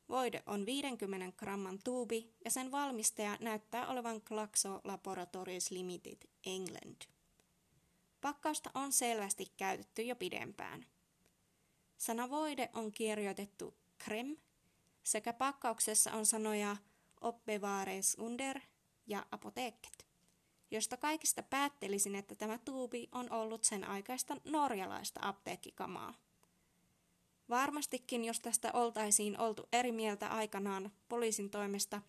Voide 0.08 0.42
on 0.46 0.66
50 0.66 1.36
gramman 1.36 1.78
tuubi 1.84 2.34
ja 2.44 2.50
sen 2.50 2.72
valmistaja 2.72 3.36
näyttää 3.40 3.88
olevan 3.88 4.22
Glaxo 4.24 4.80
Laboratories 4.84 5.70
Limited 5.70 6.18
England. 6.46 7.15
Pakkausta 8.26 8.70
on 8.74 8.92
selvästi 8.92 9.52
käytetty 9.56 10.02
jo 10.02 10.16
pidempään. 10.16 10.86
Sana 11.96 12.30
voide 12.30 12.70
on 12.72 12.92
kirjoitettu 12.92 13.74
krem 13.98 14.36
sekä 15.02 15.32
pakkauksessa 15.32 16.12
on 16.12 16.26
sanoja 16.26 16.76
opbevares 17.20 18.16
under 18.18 18.60
ja 19.06 19.26
apoteeket, 19.30 20.06
josta 20.70 20.96
kaikista 20.96 21.42
päättelisin, 21.42 22.14
että 22.14 22.34
tämä 22.34 22.58
tuubi 22.58 23.08
on 23.12 23.32
ollut 23.32 23.64
sen 23.64 23.84
aikaista 23.84 24.36
norjalaista 24.44 25.20
apteekkikamaa. 25.22 26.14
Varmastikin, 27.48 28.24
jos 28.24 28.40
tästä 28.40 28.70
oltaisiin 28.72 29.40
oltu 29.40 29.68
eri 29.72 29.92
mieltä 29.92 30.28
aikanaan 30.28 30.92
poliisin 31.08 31.50
toimesta, 31.50 32.02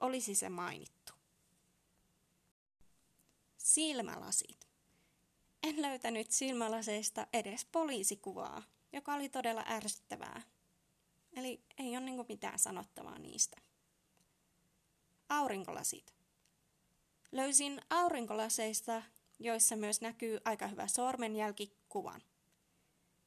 olisi 0.00 0.34
se 0.34 0.48
mainittu. 0.48 1.12
Silmälasit. 3.56 4.65
En 5.66 5.82
löytänyt 5.82 6.30
silmälaseista 6.30 7.26
edes 7.32 7.64
poliisikuvaa, 7.64 8.62
joka 8.92 9.14
oli 9.14 9.28
todella 9.28 9.64
ärsyttävää. 9.68 10.42
Eli 11.36 11.60
ei 11.78 11.96
ole 11.96 12.00
niin 12.00 12.24
mitään 12.28 12.58
sanottavaa 12.58 13.18
niistä. 13.18 13.56
Aurinkolasit. 15.28 16.14
Löysin 17.32 17.80
aurinkolaseista, 17.90 19.02
joissa 19.38 19.76
myös 19.76 20.00
näkyy 20.00 20.38
aika 20.44 20.66
hyvä 20.66 20.86
sormenjälkikuvan. 20.86 22.22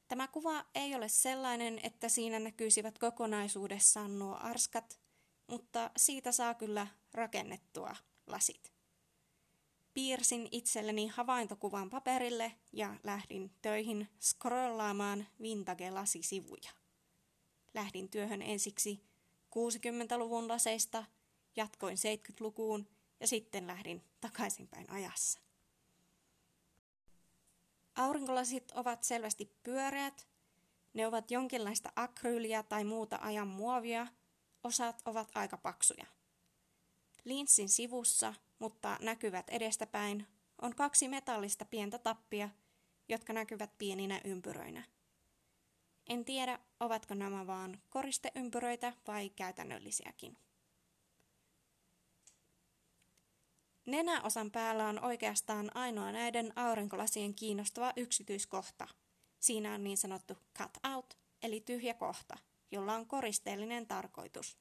Tämä 0.08 0.28
kuva 0.28 0.64
ei 0.74 0.94
ole 0.94 1.08
sellainen, 1.08 1.80
että 1.82 2.08
siinä 2.08 2.38
näkyisivät 2.38 2.98
kokonaisuudessaan 2.98 4.18
nuo 4.18 4.34
arskat, 4.40 5.00
mutta 5.46 5.90
siitä 5.96 6.32
saa 6.32 6.54
kyllä 6.54 6.86
rakennettua 7.12 7.96
lasit. 8.26 8.79
Piirsin 10.00 10.48
itselleni 10.50 11.06
havaintokuvan 11.06 11.90
paperille 11.90 12.52
ja 12.72 12.96
lähdin 13.04 13.50
töihin 13.62 14.08
scrollaamaan 14.20 15.26
vintage-lasisivuja. 15.42 16.70
Lähdin 17.74 18.08
työhön 18.08 18.42
ensiksi 18.42 19.00
60-luvun 19.56 20.48
laseista, 20.48 21.04
jatkoin 21.56 21.96
70-lukuun 21.96 22.88
ja 23.20 23.26
sitten 23.26 23.66
lähdin 23.66 24.02
takaisinpäin 24.20 24.90
ajassa. 24.90 25.40
Aurinkolasit 27.94 28.72
ovat 28.72 29.04
selvästi 29.04 29.56
pyöreät, 29.62 30.28
Ne 30.94 31.06
ovat 31.06 31.30
jonkinlaista 31.30 31.92
akryyliä 31.96 32.62
tai 32.62 32.84
muuta 32.84 33.18
ajan 33.22 33.48
muovia, 33.48 34.06
osat 34.64 35.02
ovat 35.04 35.28
aika 35.34 35.56
paksuja. 35.56 36.06
Linssin 37.24 37.68
sivussa, 37.68 38.34
mutta 38.60 38.96
näkyvät 39.00 39.50
edestäpäin, 39.50 40.26
on 40.62 40.74
kaksi 40.74 41.08
metallista 41.08 41.64
pientä 41.64 41.98
tappia, 41.98 42.48
jotka 43.08 43.32
näkyvät 43.32 43.78
pieninä 43.78 44.20
ympyröinä. 44.24 44.82
En 46.08 46.24
tiedä, 46.24 46.58
ovatko 46.80 47.14
nämä 47.14 47.46
vaan 47.46 47.82
koristeympyröitä 47.90 48.92
vai 49.06 49.30
käytännöllisiäkin. 49.30 50.36
Nenäosan 53.86 54.50
päällä 54.50 54.88
on 54.88 55.04
oikeastaan 55.04 55.76
ainoa 55.76 56.12
näiden 56.12 56.52
aurinkolasien 56.56 57.34
kiinnostava 57.34 57.92
yksityiskohta. 57.96 58.88
Siinä 59.40 59.74
on 59.74 59.84
niin 59.84 59.96
sanottu 59.96 60.34
cut 60.58 60.70
out, 60.94 61.18
eli 61.42 61.60
tyhjä 61.60 61.94
kohta, 61.94 62.38
jolla 62.70 62.94
on 62.94 63.06
koristeellinen 63.06 63.86
tarkoitus. 63.86 64.58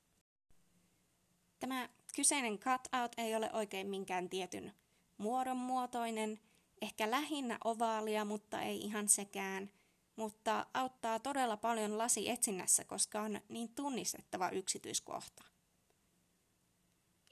Tämä 1.59 1.89
kyseinen 2.15 2.59
cut 2.59 2.81
out 3.01 3.11
ei 3.17 3.35
ole 3.35 3.49
oikein 3.53 3.87
minkään 3.87 4.29
tietyn 4.29 4.73
muodon 5.17 5.57
muotoinen, 5.57 6.39
ehkä 6.81 7.11
lähinnä 7.11 7.57
ovaalia, 7.63 8.25
mutta 8.25 8.61
ei 8.61 8.81
ihan 8.81 9.07
sekään, 9.07 9.69
mutta 10.15 10.65
auttaa 10.73 11.19
todella 11.19 11.57
paljon 11.57 11.97
lasi 11.97 12.29
etsinnässä, 12.29 12.83
koska 12.83 13.21
on 13.21 13.41
niin 13.49 13.69
tunnistettava 13.75 14.49
yksityiskohta. 14.49 15.43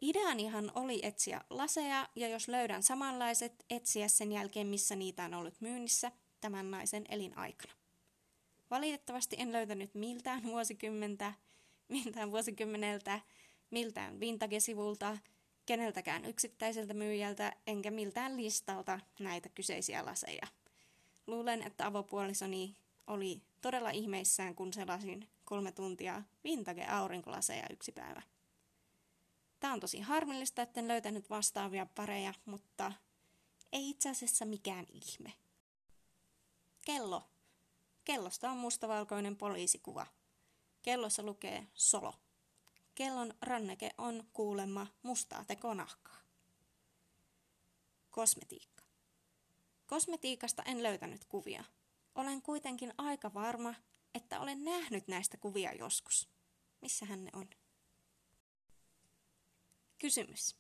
Ideanihan 0.02 0.72
oli 0.76 1.00
etsiä 1.04 1.42
laseja 1.50 2.10
ja 2.16 2.28
jos 2.28 2.48
löydän 2.48 2.84
samanlaiset, 2.84 3.66
etsiä 3.70 4.08
sen 4.08 4.32
jälkeen, 4.32 4.68
missä 4.68 4.96
niitä 4.96 5.26
on 5.26 5.34
ollut 5.34 5.62
myynnissä 5.62 6.12
tämän 6.42 6.72
naisen 6.72 7.06
elinaikana. 7.10 7.74
Valitettavasti 8.72 9.36
en 9.40 9.52
löytänyt 9.52 9.96
miltään 9.96 10.44
vuosikymmentä, 10.44 11.34
miltään 11.88 12.32
vuosikymmeneltä, 12.32 13.20
miltään 13.72 14.20
vintage-sivulta, 14.20 15.18
keneltäkään 15.66 16.26
yksittäiseltä 16.26 16.94
myyjältä 16.94 17.56
enkä 17.68 17.92
miltään 17.92 18.38
listalta 18.38 19.00
näitä 19.20 19.50
kyseisiä 19.50 20.06
laseja. 20.06 20.48
Luulen, 21.28 21.64
että 21.64 21.86
avopuolisoni 21.86 22.76
oli 23.08 23.42
todella 23.62 23.90
ihmeissään, 23.90 24.56
kun 24.56 24.74
selasin 24.74 25.30
kolme 25.46 25.72
tuntia 25.72 26.24
vintage-aurinkolaseja 26.44 27.66
yksi 27.70 27.92
päivä. 27.92 28.22
Tämä 29.60 29.74
on 29.74 29.80
tosi 29.80 30.00
harmillista, 30.00 30.62
etten 30.62 30.88
löytänyt 30.88 31.30
vastaavia 31.30 31.86
pareja, 31.96 32.34
mutta 32.46 32.92
ei 33.72 33.90
itse 33.90 34.10
asiassa 34.10 34.46
mikään 34.46 34.86
ihme. 34.90 35.34
Kello. 36.86 37.24
Kellosta 38.04 38.52
on 38.52 38.58
mustavalkoinen 38.58 39.36
poliisikuva. 39.36 40.08
Kellossa 40.82 41.24
lukee 41.24 41.68
solo. 41.74 42.14
Kellon 42.98 43.34
ranneke 43.42 43.92
on 43.98 44.24
kuulemma 44.34 44.88
mustaa 45.04 45.46
tekonahkaa. 45.46 46.22
Kosmetiikka. 48.10 48.84
Kosmetiikasta 49.86 50.64
en 50.64 50.84
löytänyt 50.84 51.26
kuvia. 51.26 51.64
Olen 52.16 52.42
kuitenkin 52.42 52.94
aika 52.98 53.34
varma, 53.34 53.74
että 54.16 54.40
olen 54.40 54.64
nähnyt 54.64 55.08
näistä 55.08 55.38
kuvia 55.38 55.74
joskus. 55.74 56.30
Missähän 56.82 57.24
ne 57.24 57.30
on? 57.34 57.50
Kysymys. 59.98 60.56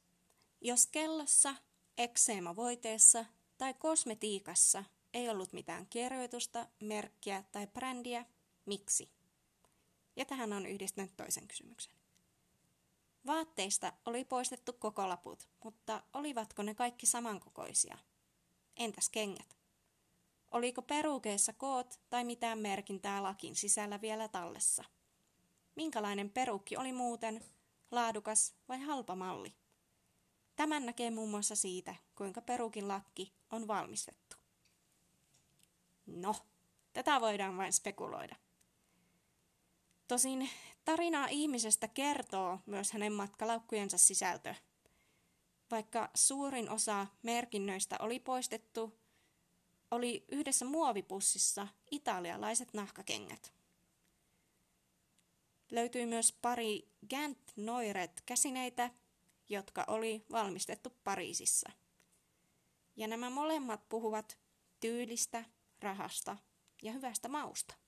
Jos 0.61 0.87
kellossa, 0.87 1.55
ekseemavoiteessa 1.97 3.25
tai 3.57 3.73
kosmetiikassa 3.73 4.83
ei 5.13 5.29
ollut 5.29 5.53
mitään 5.53 5.87
kirjoitusta, 5.87 6.67
merkkiä 6.79 7.43
tai 7.51 7.67
brändiä, 7.67 8.25
miksi? 8.65 9.11
Ja 10.15 10.25
tähän 10.25 10.53
on 10.53 10.65
yhdistänyt 10.65 11.17
toisen 11.17 11.47
kysymyksen. 11.47 11.96
Vaatteista 13.27 13.93
oli 14.05 14.25
poistettu 14.25 14.73
koko 14.73 15.09
laput, 15.09 15.47
mutta 15.63 16.03
olivatko 16.13 16.63
ne 16.63 16.75
kaikki 16.75 17.05
samankokoisia? 17.05 17.97
Entäs 18.77 19.09
kengät? 19.09 19.57
Oliko 20.51 20.81
perukeissa 20.81 21.53
koot 21.53 21.99
tai 22.09 22.23
mitään 22.23 22.59
merkintää 22.59 23.23
lakin 23.23 23.55
sisällä 23.55 24.01
vielä 24.01 24.27
tallessa? 24.27 24.83
Minkälainen 25.75 26.29
perukki 26.29 26.77
oli 26.77 26.93
muuten 26.93 27.45
laadukas 27.91 28.55
vai 28.67 28.79
halpa 28.79 29.15
malli. 29.15 29.53
Tämän 30.55 30.85
näkee 30.85 31.11
muun 31.11 31.29
muassa 31.29 31.55
siitä, 31.55 31.95
kuinka 32.15 32.41
perukin 32.41 32.87
lakki 32.87 33.33
on 33.49 33.67
valmistettu. 33.67 34.35
No, 36.05 36.35
tätä 36.93 37.21
voidaan 37.21 37.57
vain 37.57 37.73
spekuloida. 37.73 38.35
Tosin 40.07 40.49
tarinaa 40.85 41.27
ihmisestä 41.27 41.87
kertoo 41.87 42.59
myös 42.65 42.91
hänen 42.91 43.13
matkalaukkujensa 43.13 43.97
sisältö. 43.97 44.55
Vaikka 45.71 46.09
suurin 46.15 46.69
osa 46.69 47.07
merkinnöistä 47.23 47.95
oli 47.99 48.19
poistettu, 48.19 48.99
oli 49.91 50.25
yhdessä 50.27 50.65
muovipussissa 50.65 51.67
italialaiset 51.91 52.73
nahkakengät. 52.73 53.53
Löytyi 55.71 56.05
myös 56.05 56.37
pari 56.41 56.91
Gant 57.09 57.39
Noiret 57.55 58.21
käsineitä, 58.25 58.89
jotka 59.49 59.85
oli 59.87 60.25
valmistettu 60.31 60.89
Pariisissa. 61.03 61.71
Ja 62.95 63.07
nämä 63.07 63.29
molemmat 63.29 63.89
puhuvat 63.89 64.37
tyylistä, 64.79 65.45
rahasta 65.79 66.37
ja 66.81 66.91
hyvästä 66.91 67.27
mausta. 67.27 67.86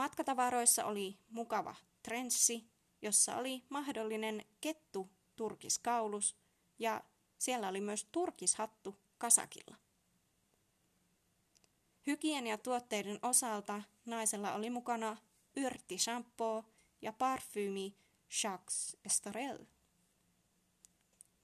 Matkatavaroissa 0.00 0.84
oli 0.84 1.18
mukava 1.30 1.74
trenssi, 2.02 2.70
jossa 3.02 3.36
oli 3.36 3.62
mahdollinen 3.68 4.44
kettu 4.60 5.10
turkiskaulus 5.36 6.36
ja 6.78 7.04
siellä 7.38 7.68
oli 7.68 7.80
myös 7.80 8.08
turkishattu 8.12 8.96
kasakilla. 9.18 9.76
Hygieniatuotteiden 12.06 13.18
osalta 13.22 13.82
naisella 14.04 14.54
oli 14.54 14.70
mukana 14.70 15.16
yrttishampoo 15.56 16.64
ja 17.02 17.12
parfyymi 17.12 17.96
Jacques 18.42 18.96
Estorel. 19.04 19.58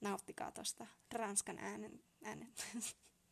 Nauttikaa 0.00 0.52
tosta 0.52 0.86
ranskan 1.12 1.58
äänen. 1.58 2.02
äänen. 2.24 2.52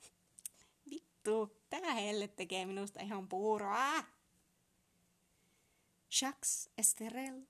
Vittu, 0.91 1.57
tää 1.71 1.95
helle 1.95 2.29
tekee 2.29 2.67
minusta 2.67 3.01
ihan 3.01 3.29
puuroa. 3.29 4.15
Jacques 6.23 6.71
Estorel 6.79 7.43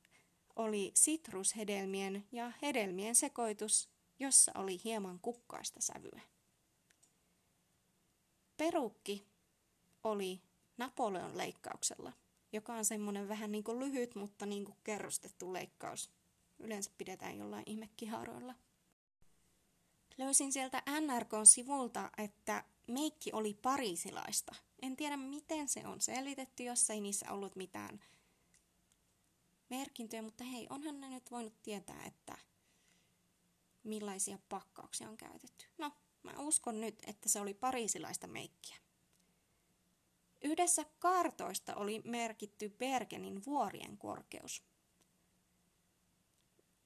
oli 0.56 0.92
sitrushedelmien 0.94 2.24
ja 2.32 2.52
hedelmien 2.62 3.14
sekoitus, 3.14 3.88
jossa 4.18 4.52
oli 4.54 4.80
hieman 4.84 5.18
kukkaista 5.18 5.80
sävyä. 5.80 6.20
Perukki 8.56 9.26
oli 10.04 10.40
Napoleon 10.76 11.38
leikkauksella, 11.38 12.12
joka 12.52 12.74
on 12.74 12.84
semmoinen 12.84 13.28
vähän 13.28 13.52
niin 13.52 13.64
kuin 13.64 13.80
lyhyt, 13.80 14.14
mutta 14.14 14.46
niin 14.46 14.64
kuin 14.64 14.76
kerrostettu 14.84 15.52
leikkaus. 15.52 16.10
Yleensä 16.58 16.90
pidetään 16.98 17.38
jollain 17.38 17.64
ihmekiharoilla. 17.66 18.54
Löysin 20.18 20.52
sieltä 20.52 20.82
NRK-sivulta, 21.00 22.10
että 22.18 22.64
meikki 22.86 23.30
oli 23.32 23.54
parisilaista. 23.62 24.54
En 24.82 24.96
tiedä, 24.96 25.16
miten 25.16 25.68
se 25.68 25.86
on 25.86 26.00
selitetty, 26.00 26.62
jos 26.62 26.90
ei 26.90 27.00
niissä 27.00 27.32
ollut 27.32 27.56
mitään 27.56 28.00
merkintöjä, 29.70 30.22
mutta 30.22 30.44
hei, 30.44 30.66
onhan 30.70 31.00
ne 31.00 31.08
nyt 31.08 31.30
voinut 31.30 31.62
tietää, 31.62 32.04
että 32.04 32.38
millaisia 33.84 34.38
pakkauksia 34.48 35.08
on 35.08 35.16
käytetty. 35.16 35.66
No, 35.78 35.92
mä 36.22 36.32
uskon 36.38 36.80
nyt, 36.80 37.02
että 37.06 37.28
se 37.28 37.40
oli 37.40 37.54
parisilaista 37.54 38.26
meikkiä. 38.26 38.76
Yhdessä 40.44 40.84
kartoista 40.98 41.74
oli 41.74 42.02
merkitty 42.04 42.68
Bergenin 42.68 43.44
vuorien 43.44 43.98
korkeus. 43.98 44.62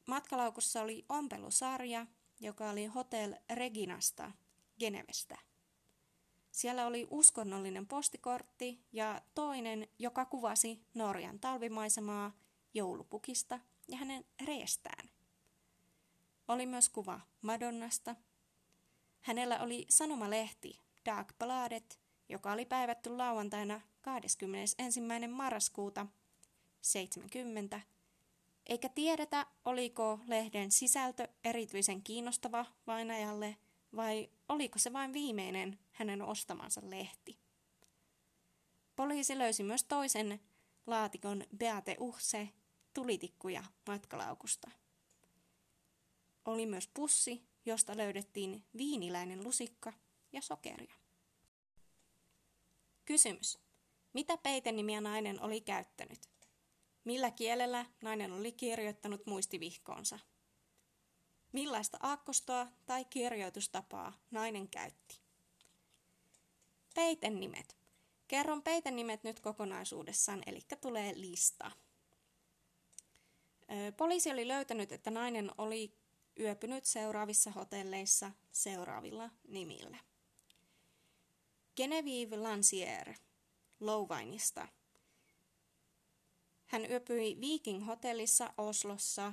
Matkalaukussa 0.07 0.83
oli 0.83 1.05
ompelusarja, 1.09 2.07
joka 2.41 2.71
oli 2.71 2.87
Hotel 2.87 3.35
Reginasta 3.55 4.33
Genevestä. 4.79 5.39
Siellä 6.51 6.87
oli 6.87 7.07
uskonnollinen 7.11 7.87
postikortti 7.87 8.85
ja 8.93 9.23
toinen, 9.35 9.89
joka 9.99 10.25
kuvasi 10.25 10.87
Norjan 10.95 11.41
talvimaisemaa 11.41 12.33
joulupukista 12.75 13.61
ja 13.89 13.97
hänen 13.97 14.25
reestään. 14.47 15.11
Oli 16.49 16.67
myös 16.67 16.89
kuva 16.89 17.21
Madonnasta. 17.43 18.17
Hänellä 19.21 19.61
oli 19.61 19.87
sanomalehti 19.89 20.81
Dark 21.07 21.39
Bladet 21.39 22.01
joka 22.29 22.53
oli 22.53 22.65
päivätty 22.65 23.11
lauantaina 23.11 23.81
21. 24.01 25.01
marraskuuta 25.29 26.07
70, 26.81 27.81
eikä 28.67 28.89
tiedetä, 28.89 29.47
oliko 29.65 30.21
lehden 30.27 30.71
sisältö 30.71 31.29
erityisen 31.45 32.03
kiinnostava 32.03 32.67
vainajalle 32.87 33.57
vai 33.97 34.31
oliko 34.49 34.79
se 34.79 34.93
vain 34.93 35.13
viimeinen 35.13 35.79
hänen 35.91 36.23
ostamansa 36.23 36.81
lehti. 36.85 37.39
Poliisi 38.97 39.39
löysi 39.39 39.63
myös 39.63 39.85
toisen 39.85 40.41
laatikon 40.87 41.45
Beate 41.57 41.97
Uhse 42.01 42.49
tulitikkuja 42.95 43.65
matkalaukusta. 43.87 44.71
Oli 46.45 46.67
myös 46.67 46.89
pussi, 46.95 47.43
josta 47.67 47.97
löydettiin 47.97 48.65
viiniläinen 48.77 49.45
lusikka 49.45 49.93
ja 50.33 50.43
sokeria. 50.43 50.95
Kysymys. 53.05 53.59
Mitä 54.13 54.37
peitenimiä 54.37 55.01
nainen 55.01 55.43
oli 55.43 55.61
käyttänyt? 55.61 56.29
Millä 57.05 57.31
kielellä 57.31 57.87
nainen 58.03 58.33
oli 58.33 58.53
kirjoittanut 58.53 59.27
muistivihkoonsa? 59.27 60.19
Millaista 61.53 61.99
aakkostoa 62.03 62.67
tai 62.87 63.05
kirjoitustapaa 63.05 64.13
nainen 64.31 64.69
käytti? 64.69 65.21
Peitenimet. 66.95 67.77
Kerron 68.29 68.63
peitenimet 68.63 69.25
nyt 69.25 69.41
kokonaisuudessaan, 69.41 70.43
eli 70.47 70.61
tulee 70.81 71.13
lista. 71.17 71.71
Poliisi 73.97 74.31
oli 74.31 74.49
löytänyt, 74.49 74.93
että 74.93 75.11
nainen 75.11 75.51
oli 75.59 75.95
yöpynyt 76.41 76.85
seuraavissa 76.85 77.51
hotelleissa 77.51 78.31
seuraavilla 78.53 79.31
nimillä. 79.49 79.99
Genevieve 81.77 82.37
Lancier, 82.37 83.15
Louvainista. 83.81 84.69
Hän 86.67 86.91
yöpyi 86.91 87.41
Viking 87.41 87.87
hotellissa 87.87 88.55
Oslossa 88.57 89.33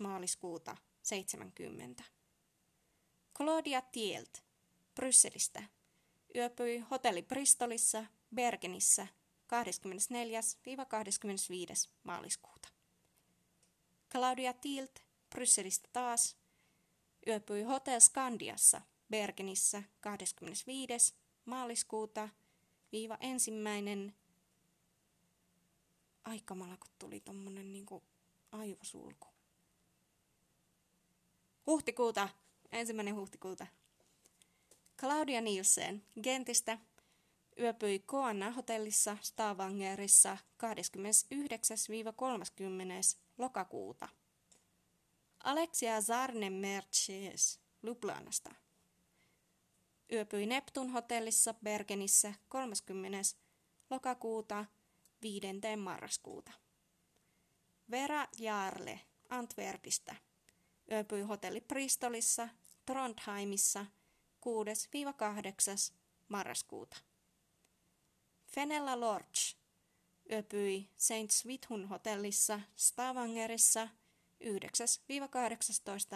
maaliskuuta 0.00 0.76
70. 1.02 2.04
Claudia 3.36 3.80
Tielt, 3.80 4.42
Brysselistä. 4.94 5.62
Yöpyi 6.36 6.78
hotelli 6.78 7.22
Bristolissa, 7.22 8.04
Bergenissä 8.34 9.06
24-25. 9.50 9.52
maaliskuuta. 12.04 12.68
Claudia 14.10 14.52
Tielt, 14.52 15.02
Brysselistä 15.30 15.88
taas, 15.92 16.36
yöpyi 17.26 17.62
Hotel 17.62 18.00
Scandiassa, 18.00 18.80
Bergenissä 19.10 19.82
25. 20.00 21.14
maaliskuuta 21.44 22.28
viiva 22.92 23.18
ensimmäinen 23.20 24.14
aikamalla, 26.24 26.76
kun 26.76 26.90
tuli 26.98 27.20
tommonen 27.20 27.72
niinku 27.72 28.02
aivosulku. 28.52 29.26
Huhtikuuta, 31.66 32.28
ensimmäinen 32.72 33.14
huhtikuuta. 33.14 33.66
Claudia 34.98 35.40
Nielsen 35.40 36.04
Gentistä 36.22 36.78
yöpyi 37.60 37.98
Koanna 37.98 38.50
hotellissa 38.50 39.16
Stavangerissa 39.20 40.36
29-30. 40.36 40.38
lokakuuta. 43.38 44.08
Alexia 45.44 46.00
Zarne 46.00 46.50
Merches 46.50 47.60
Lublanasta 47.82 48.54
yöpyi 50.12 50.46
Neptun 50.46 50.90
hotellissa 50.90 51.54
Bergenissä 51.54 52.34
30. 52.48 53.18
lokakuuta 53.90 54.64
5. 55.22 55.46
marraskuuta. 55.76 56.52
Vera 57.90 58.26
Jaarle 58.38 59.00
Antwerpistä 59.28 60.16
yöpyi 60.92 61.22
hotelli 61.22 61.60
Bristolissa 61.60 62.48
Trondheimissa 62.86 63.80
6-8. 63.80 63.86
marraskuuta. 66.28 67.09
Fenella 68.50 69.00
Lorch 69.00 69.56
yöpyi 70.30 70.90
Saint 70.96 71.30
Svithun 71.30 71.88
hotellissa 71.88 72.60
Stavangerissa 72.76 73.88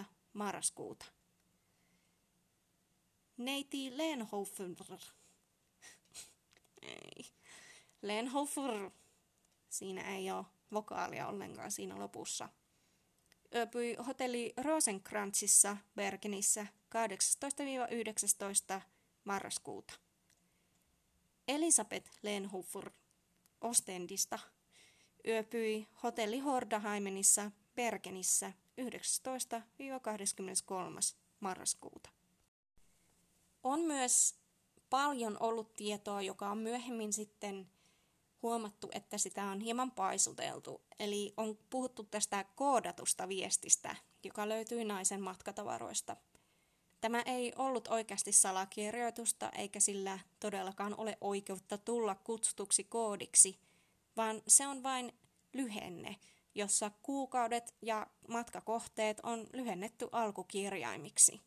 9-18. 0.01 0.05
marraskuuta. 0.33 1.07
Neiti 3.37 3.97
Lenhofer. 3.99 4.99
ei. 6.83 7.27
Lenhofer. 8.03 8.91
Siinä 9.69 10.17
ei 10.17 10.31
ole 10.31 10.45
vokaalia 10.73 11.29
ollenkaan 11.29 11.73
siinä 11.73 11.99
lopussa. 11.99 12.49
Yöpyi 13.55 13.97
hotelli 14.07 14.53
Rosenkrantzissa 14.57 15.77
Bergenissä 15.95 16.67
18-19. 18.77 18.81
marraskuuta. 19.25 20.04
Elisabeth 21.49 22.11
Lenhofer 22.23 22.91
Ostendista 23.61 24.39
yöpyi 25.29 25.89
hotelli 26.03 26.39
Hordaheimenissa 26.39 27.51
Bergenissä 27.75 28.53
19-23. 28.81 28.85
marraskuuta. 31.41 32.11
On 33.63 33.81
myös 33.81 34.35
paljon 34.91 35.37
ollut 35.41 35.75
tietoa, 35.75 36.23
joka 36.23 36.51
on 36.51 36.59
myöhemmin 36.59 37.13
sitten 37.13 37.71
huomattu, 38.43 38.89
että 38.93 39.19
sitä 39.19 39.45
on 39.45 39.61
hieman 39.61 39.91
paisuteltu. 39.91 40.81
Eli 40.99 41.35
on 41.37 41.59
puhuttu 41.71 42.03
tästä 42.05 42.45
koodatusta 42.45 43.29
viestistä, 43.29 43.97
joka 44.25 44.49
löytyi 44.49 44.85
naisen 44.85 45.21
matkatavaroista. 45.21 46.17
Tämä 47.05 47.23
ei 47.27 47.53
ollut 47.57 47.89
oikeasti 47.89 48.33
salakirjoitusta, 48.33 49.51
eikä 49.51 49.81
sillä 49.81 50.19
todellakaan 50.41 50.95
ole 50.99 51.19
oikeutta 51.21 51.79
tulla 51.79 52.15
kutsutuksi 52.15 52.85
koodiksi, 52.85 53.59
vaan 54.17 54.43
se 54.47 54.67
on 54.67 54.83
vain 54.83 55.13
lyhenne, 55.53 56.17
jossa 56.55 56.91
kuukaudet 57.03 57.75
ja 57.83 58.07
matkakohteet 58.29 59.21
on 59.23 59.47
lyhennetty 59.53 60.09
alkukirjaimiksi. 60.13 61.41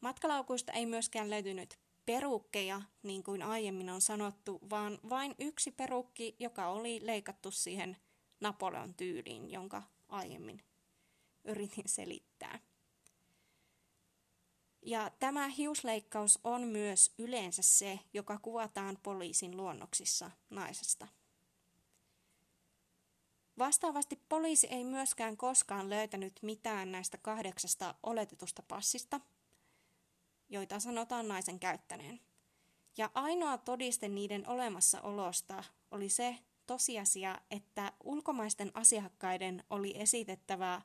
Matkalaukuista 0.00 0.72
ei 0.72 0.86
myöskään 0.86 1.30
löytynyt 1.30 1.78
perukkeja, 2.04 2.82
niin 3.02 3.22
kuin 3.22 3.42
aiemmin 3.42 3.90
on 3.90 4.00
sanottu, 4.00 4.60
vaan 4.70 4.98
vain 5.08 5.34
yksi 5.38 5.70
perukki, 5.70 6.36
joka 6.38 6.68
oli 6.68 7.00
leikattu 7.02 7.50
siihen 7.50 7.96
Napoleon 8.40 8.94
tyyliin, 8.94 9.50
jonka 9.50 9.82
aiemmin 10.08 10.62
yritin 11.44 11.88
selittää. 11.88 12.58
Ja 14.86 15.10
tämä 15.18 15.48
hiusleikkaus 15.48 16.38
on 16.44 16.62
myös 16.62 17.14
yleensä 17.18 17.62
se, 17.62 18.00
joka 18.14 18.38
kuvataan 18.38 18.98
poliisin 19.02 19.56
luonnoksissa 19.56 20.30
naisesta. 20.50 21.08
Vastaavasti 23.58 24.20
poliisi 24.28 24.66
ei 24.66 24.84
myöskään 24.84 25.36
koskaan 25.36 25.90
löytänyt 25.90 26.38
mitään 26.42 26.92
näistä 26.92 27.18
kahdeksasta 27.18 27.94
oletetusta 28.02 28.62
passista– 28.62 29.20
joita 30.48 30.80
sanotaan 30.80 31.28
naisen 31.28 31.60
käyttäneen. 31.60 32.20
Ja 32.96 33.10
ainoa 33.14 33.58
todiste 33.58 34.08
niiden 34.08 34.48
olemassaolosta 34.48 35.64
oli 35.90 36.08
se 36.08 36.38
tosiasia, 36.66 37.38
että 37.50 37.92
ulkomaisten 38.04 38.70
asiakkaiden 38.74 39.64
oli 39.70 40.00
esitettävä 40.00 40.82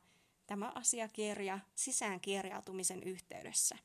tämä 0.48 0.72
asiakirja 0.76 1.60
sisäänkirjautumisen 1.76 3.04
yhteydessä. 3.04 3.78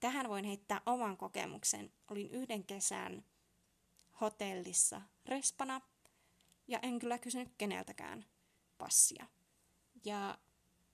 Tähän 0.00 0.28
voin 0.28 0.44
heittää 0.44 0.80
oman 0.86 1.16
kokemuksen. 1.16 1.92
Olin 2.10 2.30
yhden 2.30 2.64
kesän 2.64 3.24
hotellissa 4.20 5.02
respana 5.26 5.80
ja 6.68 6.78
en 6.82 6.98
kyllä 6.98 7.18
kysynyt 7.18 7.54
keneltäkään 7.58 8.26
passia. 8.78 9.26
Ja 10.04 10.38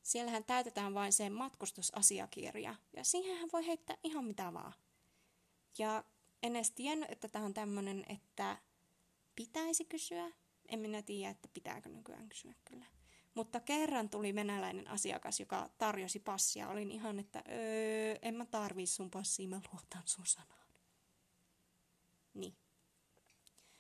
Siellähän 0.03 0.45
täytetään 0.45 0.95
vain 0.95 1.13
se 1.13 1.31
matkustusasiakirja, 1.31 2.75
ja 2.97 3.05
siihenhän 3.05 3.49
voi 3.53 3.67
heittää 3.67 3.97
ihan 4.05 4.25
mitä 4.25 4.53
vaan. 4.53 4.75
Ja 5.79 6.05
en 6.43 6.57
edes 6.57 6.71
tiennyt, 6.71 7.11
että 7.11 7.29
tämä 7.29 7.45
on 7.45 7.55
tämmöinen, 7.55 8.05
että 8.09 8.59
pitäisi 9.37 9.85
kysyä. 9.85 10.31
En 10.69 10.81
minä 10.81 11.03
tiedä, 11.03 11.31
että 11.31 11.49
pitääkö 11.55 11.89
nykyään 11.89 12.29
kysyä 12.29 12.55
kyllä. 12.65 12.87
Mutta 13.35 13.61
kerran 13.61 14.09
tuli 14.09 14.35
venäläinen 14.35 14.89
asiakas, 14.89 15.41
joka 15.41 15.71
tarjosi 15.79 16.21
passia. 16.21 16.69
Olin 16.69 16.91
ihan, 16.91 17.19
että 17.19 17.43
öö, 17.49 18.19
en 18.23 18.35
mä 18.35 18.47
tarvii 18.47 18.87
sun 18.87 19.11
passia, 19.11 19.49
mä 19.49 19.61
luotan 19.73 20.03
sun 20.05 20.27
sanaan. 20.27 20.69
Niin. 22.35 22.57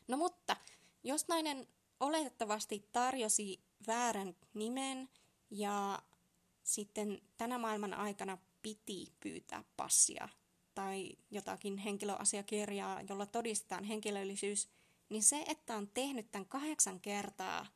No 0.08 0.16
mutta, 0.16 0.56
jos 1.04 1.28
nainen 1.28 1.68
oletettavasti 2.00 2.88
tarjosi 2.92 3.60
väärän 3.86 4.36
nimen 4.54 5.08
ja 5.50 6.02
sitten 6.62 7.22
tänä 7.36 7.58
maailman 7.58 7.94
aikana 7.94 8.38
piti 8.62 9.12
pyytää 9.20 9.64
passia 9.76 10.28
tai 10.74 11.10
jotakin 11.30 11.78
henkilöasiakirjaa, 11.78 13.00
jolla 13.08 13.26
todistetaan 13.26 13.84
henkilöllisyys, 13.84 14.68
niin 15.08 15.22
se, 15.22 15.44
että 15.48 15.76
on 15.76 15.88
tehnyt 15.94 16.30
tämän 16.30 16.46
kahdeksan 16.46 17.00
kertaa 17.00 17.66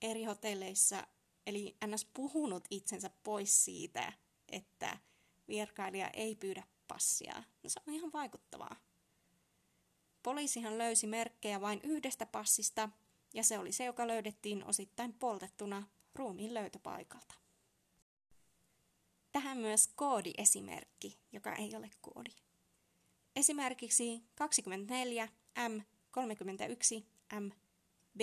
eri 0.00 0.24
hotelleissa, 0.24 1.06
eli 1.46 1.76
ns. 1.86 2.04
puhunut 2.04 2.64
itsensä 2.70 3.10
pois 3.22 3.64
siitä, 3.64 4.12
että 4.48 4.98
virkailija 5.48 6.10
ei 6.10 6.34
pyydä 6.34 6.62
passia. 6.88 7.44
No, 7.62 7.70
se 7.70 7.80
on 7.86 7.94
ihan 7.94 8.12
vaikuttavaa. 8.12 8.76
Poliisihan 10.22 10.78
löysi 10.78 11.06
merkkejä 11.06 11.60
vain 11.60 11.80
yhdestä 11.82 12.26
passista, 12.26 12.88
ja 13.34 13.42
se 13.42 13.58
oli 13.58 13.72
se, 13.72 13.84
joka 13.84 14.06
löydettiin 14.06 14.64
osittain 14.64 15.12
poltettuna 15.12 15.88
ruumiin 16.14 16.54
löytöpaikalta. 16.54 17.34
Tähän 19.32 19.58
myös 19.58 19.88
koodiesimerkki, 19.94 21.18
joka 21.32 21.54
ei 21.54 21.76
ole 21.76 21.90
koodi. 22.00 22.30
Esimerkiksi 23.36 24.22
24 24.34 25.28
M 25.68 25.80
31 26.10 27.06
M 27.40 27.50
B 28.18 28.20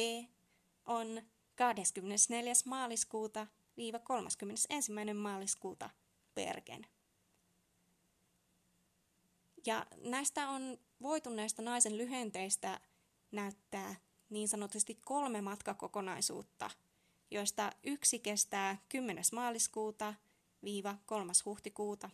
on 0.85 1.21
24. 1.55 2.53
maaliskuuta 2.65 3.47
viiva 3.77 3.99
31. 3.99 4.67
maaliskuuta 5.13 5.89
Bergen. 6.35 6.87
Ja 9.65 9.85
näistä 9.97 10.49
on 10.49 10.77
voitu 11.01 11.29
näistä 11.29 11.61
naisen 11.61 11.97
lyhenteistä 11.97 12.79
näyttää 13.31 13.95
niin 14.29 14.47
sanotusti 14.47 14.95
kolme 15.05 15.41
matkakokonaisuutta, 15.41 16.69
joista 17.31 17.71
yksi 17.83 18.19
kestää 18.19 18.77
10. 18.89 19.23
maaliskuuta 19.31 20.13
viiva 20.63 20.95
3. 21.05 21.33
huhtikuuta. 21.45 22.09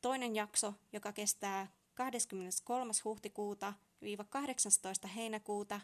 Toinen 0.00 0.36
jakso, 0.36 0.74
joka 0.92 1.12
kestää 1.12 1.72
23. 1.94 2.92
huhtikuuta 3.04 3.72
viiva 4.02 4.24
18. 4.24 5.08
heinäkuuta. 5.08 5.80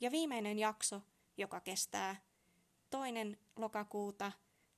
Ja 0.00 0.10
viimeinen 0.10 0.58
jakso, 0.58 1.02
joka 1.40 1.60
kestää 1.60 2.22
toinen 2.90 3.38
lokakuuta 3.56 4.32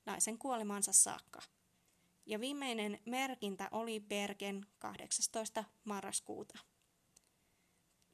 naisen 0.07 0.39
kuolemansa 0.39 0.93
saakka. 0.93 1.41
Ja 2.27 2.41
viimeinen 2.41 3.01
merkintä 3.07 3.69
oli 3.71 4.01
Bergen 4.01 4.67
18. 4.79 5.65
marraskuuta. 5.85 6.59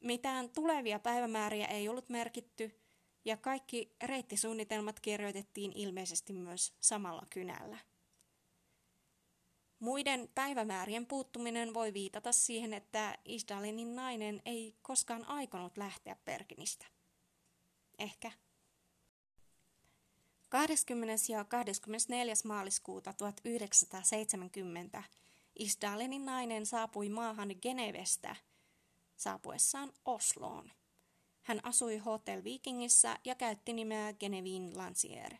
Mitään 0.00 0.50
tulevia 0.50 0.98
päivämääriä 0.98 1.66
ei 1.66 1.88
ollut 1.88 2.08
merkitty, 2.08 2.80
ja 3.24 3.36
kaikki 3.36 3.96
reittisuunnitelmat 4.02 5.00
kirjoitettiin 5.00 5.72
ilmeisesti 5.74 6.32
myös 6.32 6.74
samalla 6.80 7.26
kynällä. 7.30 7.78
Muiden 9.78 10.28
päivämäärien 10.34 11.06
puuttuminen 11.06 11.74
voi 11.74 11.92
viitata 11.92 12.32
siihen, 12.32 12.74
että 12.74 13.18
Isdalinin 13.24 13.96
nainen 13.96 14.42
ei 14.44 14.76
koskaan 14.82 15.24
aikonut 15.24 15.76
lähteä 15.76 16.16
Bergenistä. 16.24 16.86
Ehkä. 17.98 18.32
20. 20.48 21.14
ja 21.28 21.44
24. 21.44 22.34
maaliskuuta 22.44 23.12
1970 23.12 25.02
Isdalenin 25.58 26.24
nainen 26.24 26.66
saapui 26.66 27.08
maahan 27.08 27.54
Genevestä 27.62 28.36
saapuessaan 29.16 29.92
Osloon. 30.04 30.70
Hän 31.42 31.60
asui 31.62 31.98
Hotel 31.98 32.44
Vikingissä 32.44 33.18
ja 33.24 33.34
käytti 33.34 33.72
nimeä 33.72 34.12
Genevin 34.12 34.78
Lancier, 34.78 35.34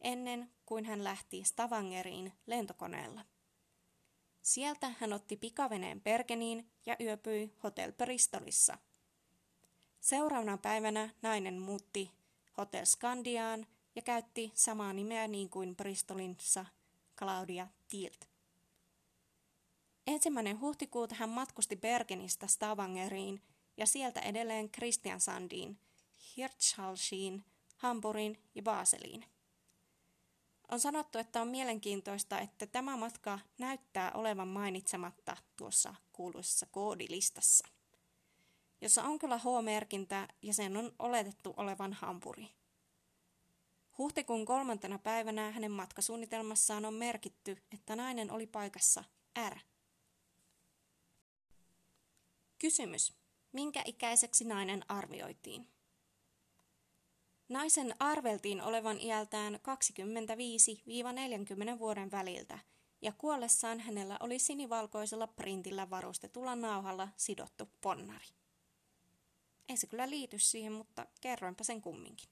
ennen 0.00 0.50
kuin 0.66 0.84
hän 0.84 1.04
lähti 1.04 1.44
Stavangeriin 1.44 2.32
lentokoneella. 2.46 3.24
Sieltä 4.42 4.92
hän 5.00 5.12
otti 5.12 5.36
pikaveneen 5.36 6.00
Pergeniin 6.00 6.70
ja 6.86 6.96
yöpyi 7.00 7.54
Hotel 7.62 7.92
Bristolissa. 7.92 8.78
Seuraavana 10.04 10.58
päivänä 10.58 11.10
nainen 11.22 11.58
muutti 11.58 12.10
Hotel 12.58 12.84
Skandiaan 12.84 13.66
ja 13.94 14.02
käytti 14.02 14.52
samaa 14.54 14.92
nimeä 14.92 15.28
niin 15.28 15.50
kuin 15.50 15.76
Bristolinsa 15.76 16.66
Claudia 17.18 17.66
Tilt. 17.88 18.28
Ensimmäinen 20.06 20.60
huhtikuuta 20.60 21.14
hän 21.14 21.28
matkusti 21.28 21.76
Bergenistä 21.76 22.46
Stavangeriin 22.46 23.42
ja 23.76 23.86
sieltä 23.86 24.20
edelleen 24.20 24.70
Kristiansandiin, 24.70 25.78
Hirtshalsiin, 26.36 27.44
Hampurin 27.76 28.42
ja 28.54 28.62
Baseliin. 28.62 29.24
On 30.70 30.80
sanottu, 30.80 31.18
että 31.18 31.42
on 31.42 31.48
mielenkiintoista, 31.48 32.40
että 32.40 32.66
tämä 32.66 32.96
matka 32.96 33.38
näyttää 33.58 34.12
olevan 34.12 34.48
mainitsematta 34.48 35.36
tuossa 35.56 35.94
kuuluisessa 36.12 36.66
koodilistassa, 36.66 37.68
jossa 38.84 39.04
on 39.04 39.18
kyllä 39.18 39.38
H-merkintä 39.38 40.28
ja 40.42 40.54
sen 40.54 40.76
on 40.76 40.92
oletettu 40.98 41.54
olevan 41.56 41.92
Hampuri. 41.92 42.48
Huhtikuun 43.98 44.44
kolmantena 44.44 44.98
päivänä 44.98 45.50
hänen 45.50 45.70
matkasuunnitelmassaan 45.70 46.84
on 46.84 46.94
merkitty, 46.94 47.56
että 47.72 47.96
nainen 47.96 48.30
oli 48.30 48.46
paikassa 48.46 49.04
R. 49.48 49.58
Kysymys. 52.58 53.12
Minkä 53.52 53.82
ikäiseksi 53.84 54.44
nainen 54.44 54.84
arvioitiin? 54.88 55.68
Naisen 57.48 57.94
arveltiin 57.98 58.62
olevan 58.62 59.00
iältään 59.00 59.54
25-40 59.54 59.58
vuoden 61.78 62.10
väliltä, 62.10 62.58
ja 63.02 63.12
kuollessaan 63.12 63.80
hänellä 63.80 64.16
oli 64.20 64.38
sinivalkoisella 64.38 65.26
printillä 65.26 65.90
varustetulla 65.90 66.56
nauhalla 66.56 67.08
sidottu 67.16 67.68
ponnari. 67.80 68.43
Ei 69.68 69.76
se 69.76 69.86
kyllä 69.86 70.10
liity 70.10 70.38
siihen, 70.38 70.72
mutta 70.72 71.06
kerroinpa 71.20 71.64
sen 71.64 71.82
kumminkin. 71.82 72.28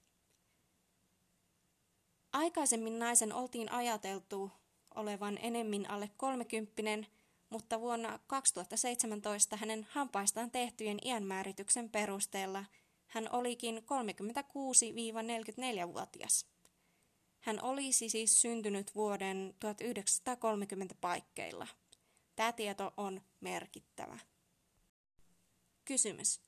Aikaisemmin 2.33 2.99
naisen 2.99 3.33
oltiin 3.33 3.73
ajateltu 3.73 4.51
olevan 4.95 5.39
enemmän 5.43 5.91
alle 5.91 6.11
kolmekymppinen, 6.17 7.07
mutta 7.51 7.81
vuonna 7.81 8.19
2017 8.27 9.57
hänen 9.57 9.87
hampaistaan 9.91 10.51
tehtyjen 10.51 10.99
iänmäärityksen 11.03 11.91
perusteella– 11.91 12.65
hän 13.13 13.29
olikin 13.33 13.79
36-44-vuotias. 13.79 16.47
Hän 17.41 17.63
olisi 17.63 18.09
siis 18.09 18.41
syntynyt 18.41 18.95
vuoden 18.95 19.55
1930 19.61 20.95
paikkeilla. 21.01 21.67
Tämä 22.37 22.53
tieto 22.53 22.95
on 22.97 23.21
merkittävä. 23.41 24.19
Kysymys. 25.85 26.41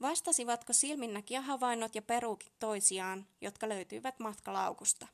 Vastasivatko 0.00 0.72
silminnäkijä 0.72 1.40
havainnot 1.40 1.94
ja 1.94 2.02
peruukit 2.02 2.52
toisiaan, 2.58 3.26
jotka 3.40 3.68
löytyivät 3.68 4.18
matkalaukusta? 4.18 5.06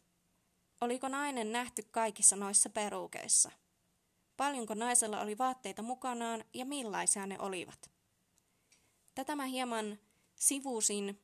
Oliko 0.80 1.08
nainen 1.08 1.52
nähty 1.52 1.82
kaikissa 1.90 2.36
noissa 2.36 2.70
peruukeissa? 2.70 3.50
Paljonko 4.36 4.74
naisella 4.74 5.20
oli 5.20 5.38
vaatteita 5.38 5.82
mukanaan 5.82 6.44
ja 6.54 6.64
millaisia 6.64 7.26
ne 7.26 7.38
olivat? 7.38 7.90
Tätä 9.14 9.36
mä 9.36 9.44
hieman 9.44 9.98
sivusin, 10.36 11.20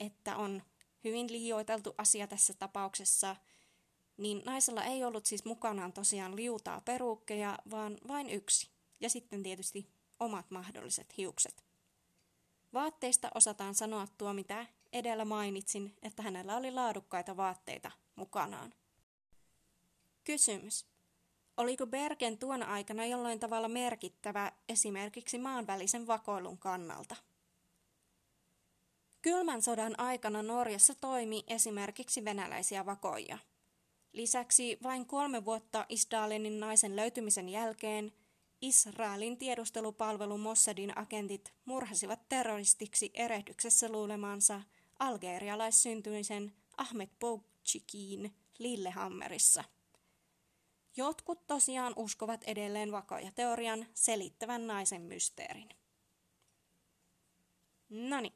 että 0.00 0.36
on 0.36 0.62
hyvin 1.04 1.32
liioiteltu 1.32 1.94
asia 1.98 2.26
tässä 2.26 2.54
tapauksessa, 2.54 3.36
niin 4.16 4.42
naisella 4.44 4.84
ei 4.84 5.04
ollut 5.04 5.26
siis 5.26 5.44
mukanaan 5.44 5.92
tosiaan 5.92 6.36
liutaa 6.36 6.80
peruukkeja, 6.80 7.58
vaan 7.70 7.98
vain 8.08 8.30
yksi. 8.30 8.70
Ja 9.00 9.10
sitten 9.10 9.42
tietysti 9.42 9.88
omat 10.20 10.50
mahdolliset 10.50 11.16
hiukset. 11.16 11.69
Vaatteista 12.74 13.30
osataan 13.34 13.74
sanoa 13.74 14.06
tuo, 14.18 14.32
mitä 14.32 14.66
edellä 14.92 15.24
mainitsin, 15.24 15.96
että 16.02 16.22
hänellä 16.22 16.56
oli 16.56 16.70
laadukkaita 16.70 17.36
vaatteita 17.36 17.90
mukanaan. 18.16 18.74
Kysymys. 20.24 20.86
Oliko 21.56 21.86
Bergen 21.86 22.38
tuona 22.38 22.66
aikana 22.66 23.06
jollain 23.06 23.40
tavalla 23.40 23.68
merkittävä 23.68 24.52
esimerkiksi 24.68 25.38
maanvälisen 25.38 26.06
vakoilun 26.06 26.58
kannalta? 26.58 27.16
Kylmän 29.22 29.62
sodan 29.62 30.00
aikana 30.00 30.42
Norjassa 30.42 30.94
toimi 30.94 31.44
esimerkiksi 31.46 32.24
venäläisiä 32.24 32.86
vakoja. 32.86 33.38
Lisäksi 34.12 34.78
vain 34.82 35.06
kolme 35.06 35.44
vuotta 35.44 35.86
Isdalenin 35.88 36.60
naisen 36.60 36.96
löytymisen 36.96 37.48
jälkeen 37.48 38.12
Israelin 38.60 39.38
tiedustelupalvelu 39.38 40.38
Mossadin 40.38 40.98
agentit 40.98 41.54
murhasivat 41.64 42.28
terroristiksi 42.28 43.10
erehdyksessä 43.14 43.88
luulemansa 43.88 44.62
algerialaissyntyisen 44.98 46.52
Ahmed 46.76 47.08
Boukchikiin 47.20 48.36
Lillehammerissa. 48.58 49.64
Jotkut 50.96 51.46
tosiaan 51.46 51.92
uskovat 51.96 52.44
edelleen 52.44 52.92
vakoja 52.92 53.32
teorian 53.32 53.86
selittävän 53.94 54.66
naisen 54.66 55.02
mysteerin. 55.02 55.68
Noni, 57.88 58.32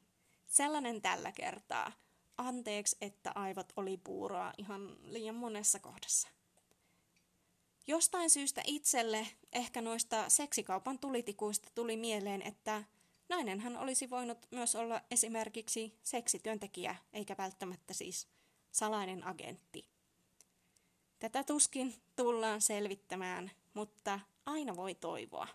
Sellainen 0.55 1.01
tällä 1.01 1.31
kertaa. 1.31 1.91
Anteeksi, 2.37 2.97
että 3.01 3.31
aivot 3.35 3.73
oli 3.75 3.97
puuroa 3.97 4.53
ihan 4.57 4.97
liian 5.03 5.35
monessa 5.35 5.79
kohdassa. 5.79 6.27
Jostain 7.87 8.29
syystä 8.29 8.61
itselle, 8.65 9.27
ehkä 9.53 9.81
noista 9.81 10.29
seksikaupan 10.29 10.99
tulitikuista 10.99 11.69
tuli 11.75 11.97
mieleen, 11.97 12.41
että 12.41 12.83
nainenhan 13.29 13.77
olisi 13.77 14.09
voinut 14.09 14.47
myös 14.51 14.75
olla 14.75 15.01
esimerkiksi 15.11 15.99
seksityöntekijä, 16.03 16.95
eikä 17.13 17.35
välttämättä 17.37 17.93
siis 17.93 18.27
salainen 18.71 19.27
agentti. 19.27 19.85
Tätä 21.19 21.43
tuskin 21.43 21.95
tullaan 22.15 22.61
selvittämään 22.61 23.51
mutta 23.75 24.19
aina 24.45 24.75
voi 24.75 24.95
toivoa. 24.95 25.47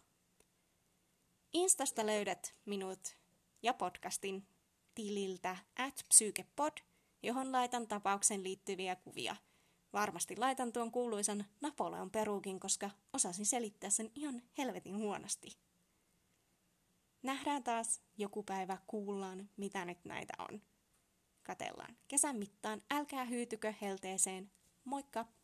Instasta 1.53 2.07
löydät 2.07 2.55
minut 2.65 3.17
ja 3.63 3.75
podcastin 3.75 4.47
tililtä 4.95 5.57
at 5.79 6.05
psykepod, 6.09 6.73
johon 7.23 7.53
laitan 7.53 7.89
tapauksen 7.89 8.43
liittyviä 8.43 8.97
kuvia. 8.97 9.37
Varmasti 9.93 10.37
laitan 10.37 10.73
tuon 10.73 10.93
kuuluisan 10.93 11.45
Napoleon 11.61 12.11
peruukin, 12.11 12.61
koska 12.61 12.91
osasin 13.13 13.47
selittää 13.47 13.91
sen 13.91 14.11
ihan 14.15 14.43
helvetin 14.59 14.97
huonosti. 14.97 15.59
Nähdään 17.23 17.65
taas 17.65 18.01
joku 18.19 18.43
päivä, 18.43 18.79
kuullaan 18.87 19.51
mitä 19.57 19.85
nyt 19.85 20.05
näitä 20.05 20.33
on. 20.39 20.63
Katellaan 21.43 21.97
kesän 22.09 22.37
mittaan, 22.37 22.83
älkää 22.91 23.25
hyytykö 23.25 23.75
helteeseen. 23.81 24.51
Moikka! 24.85 25.40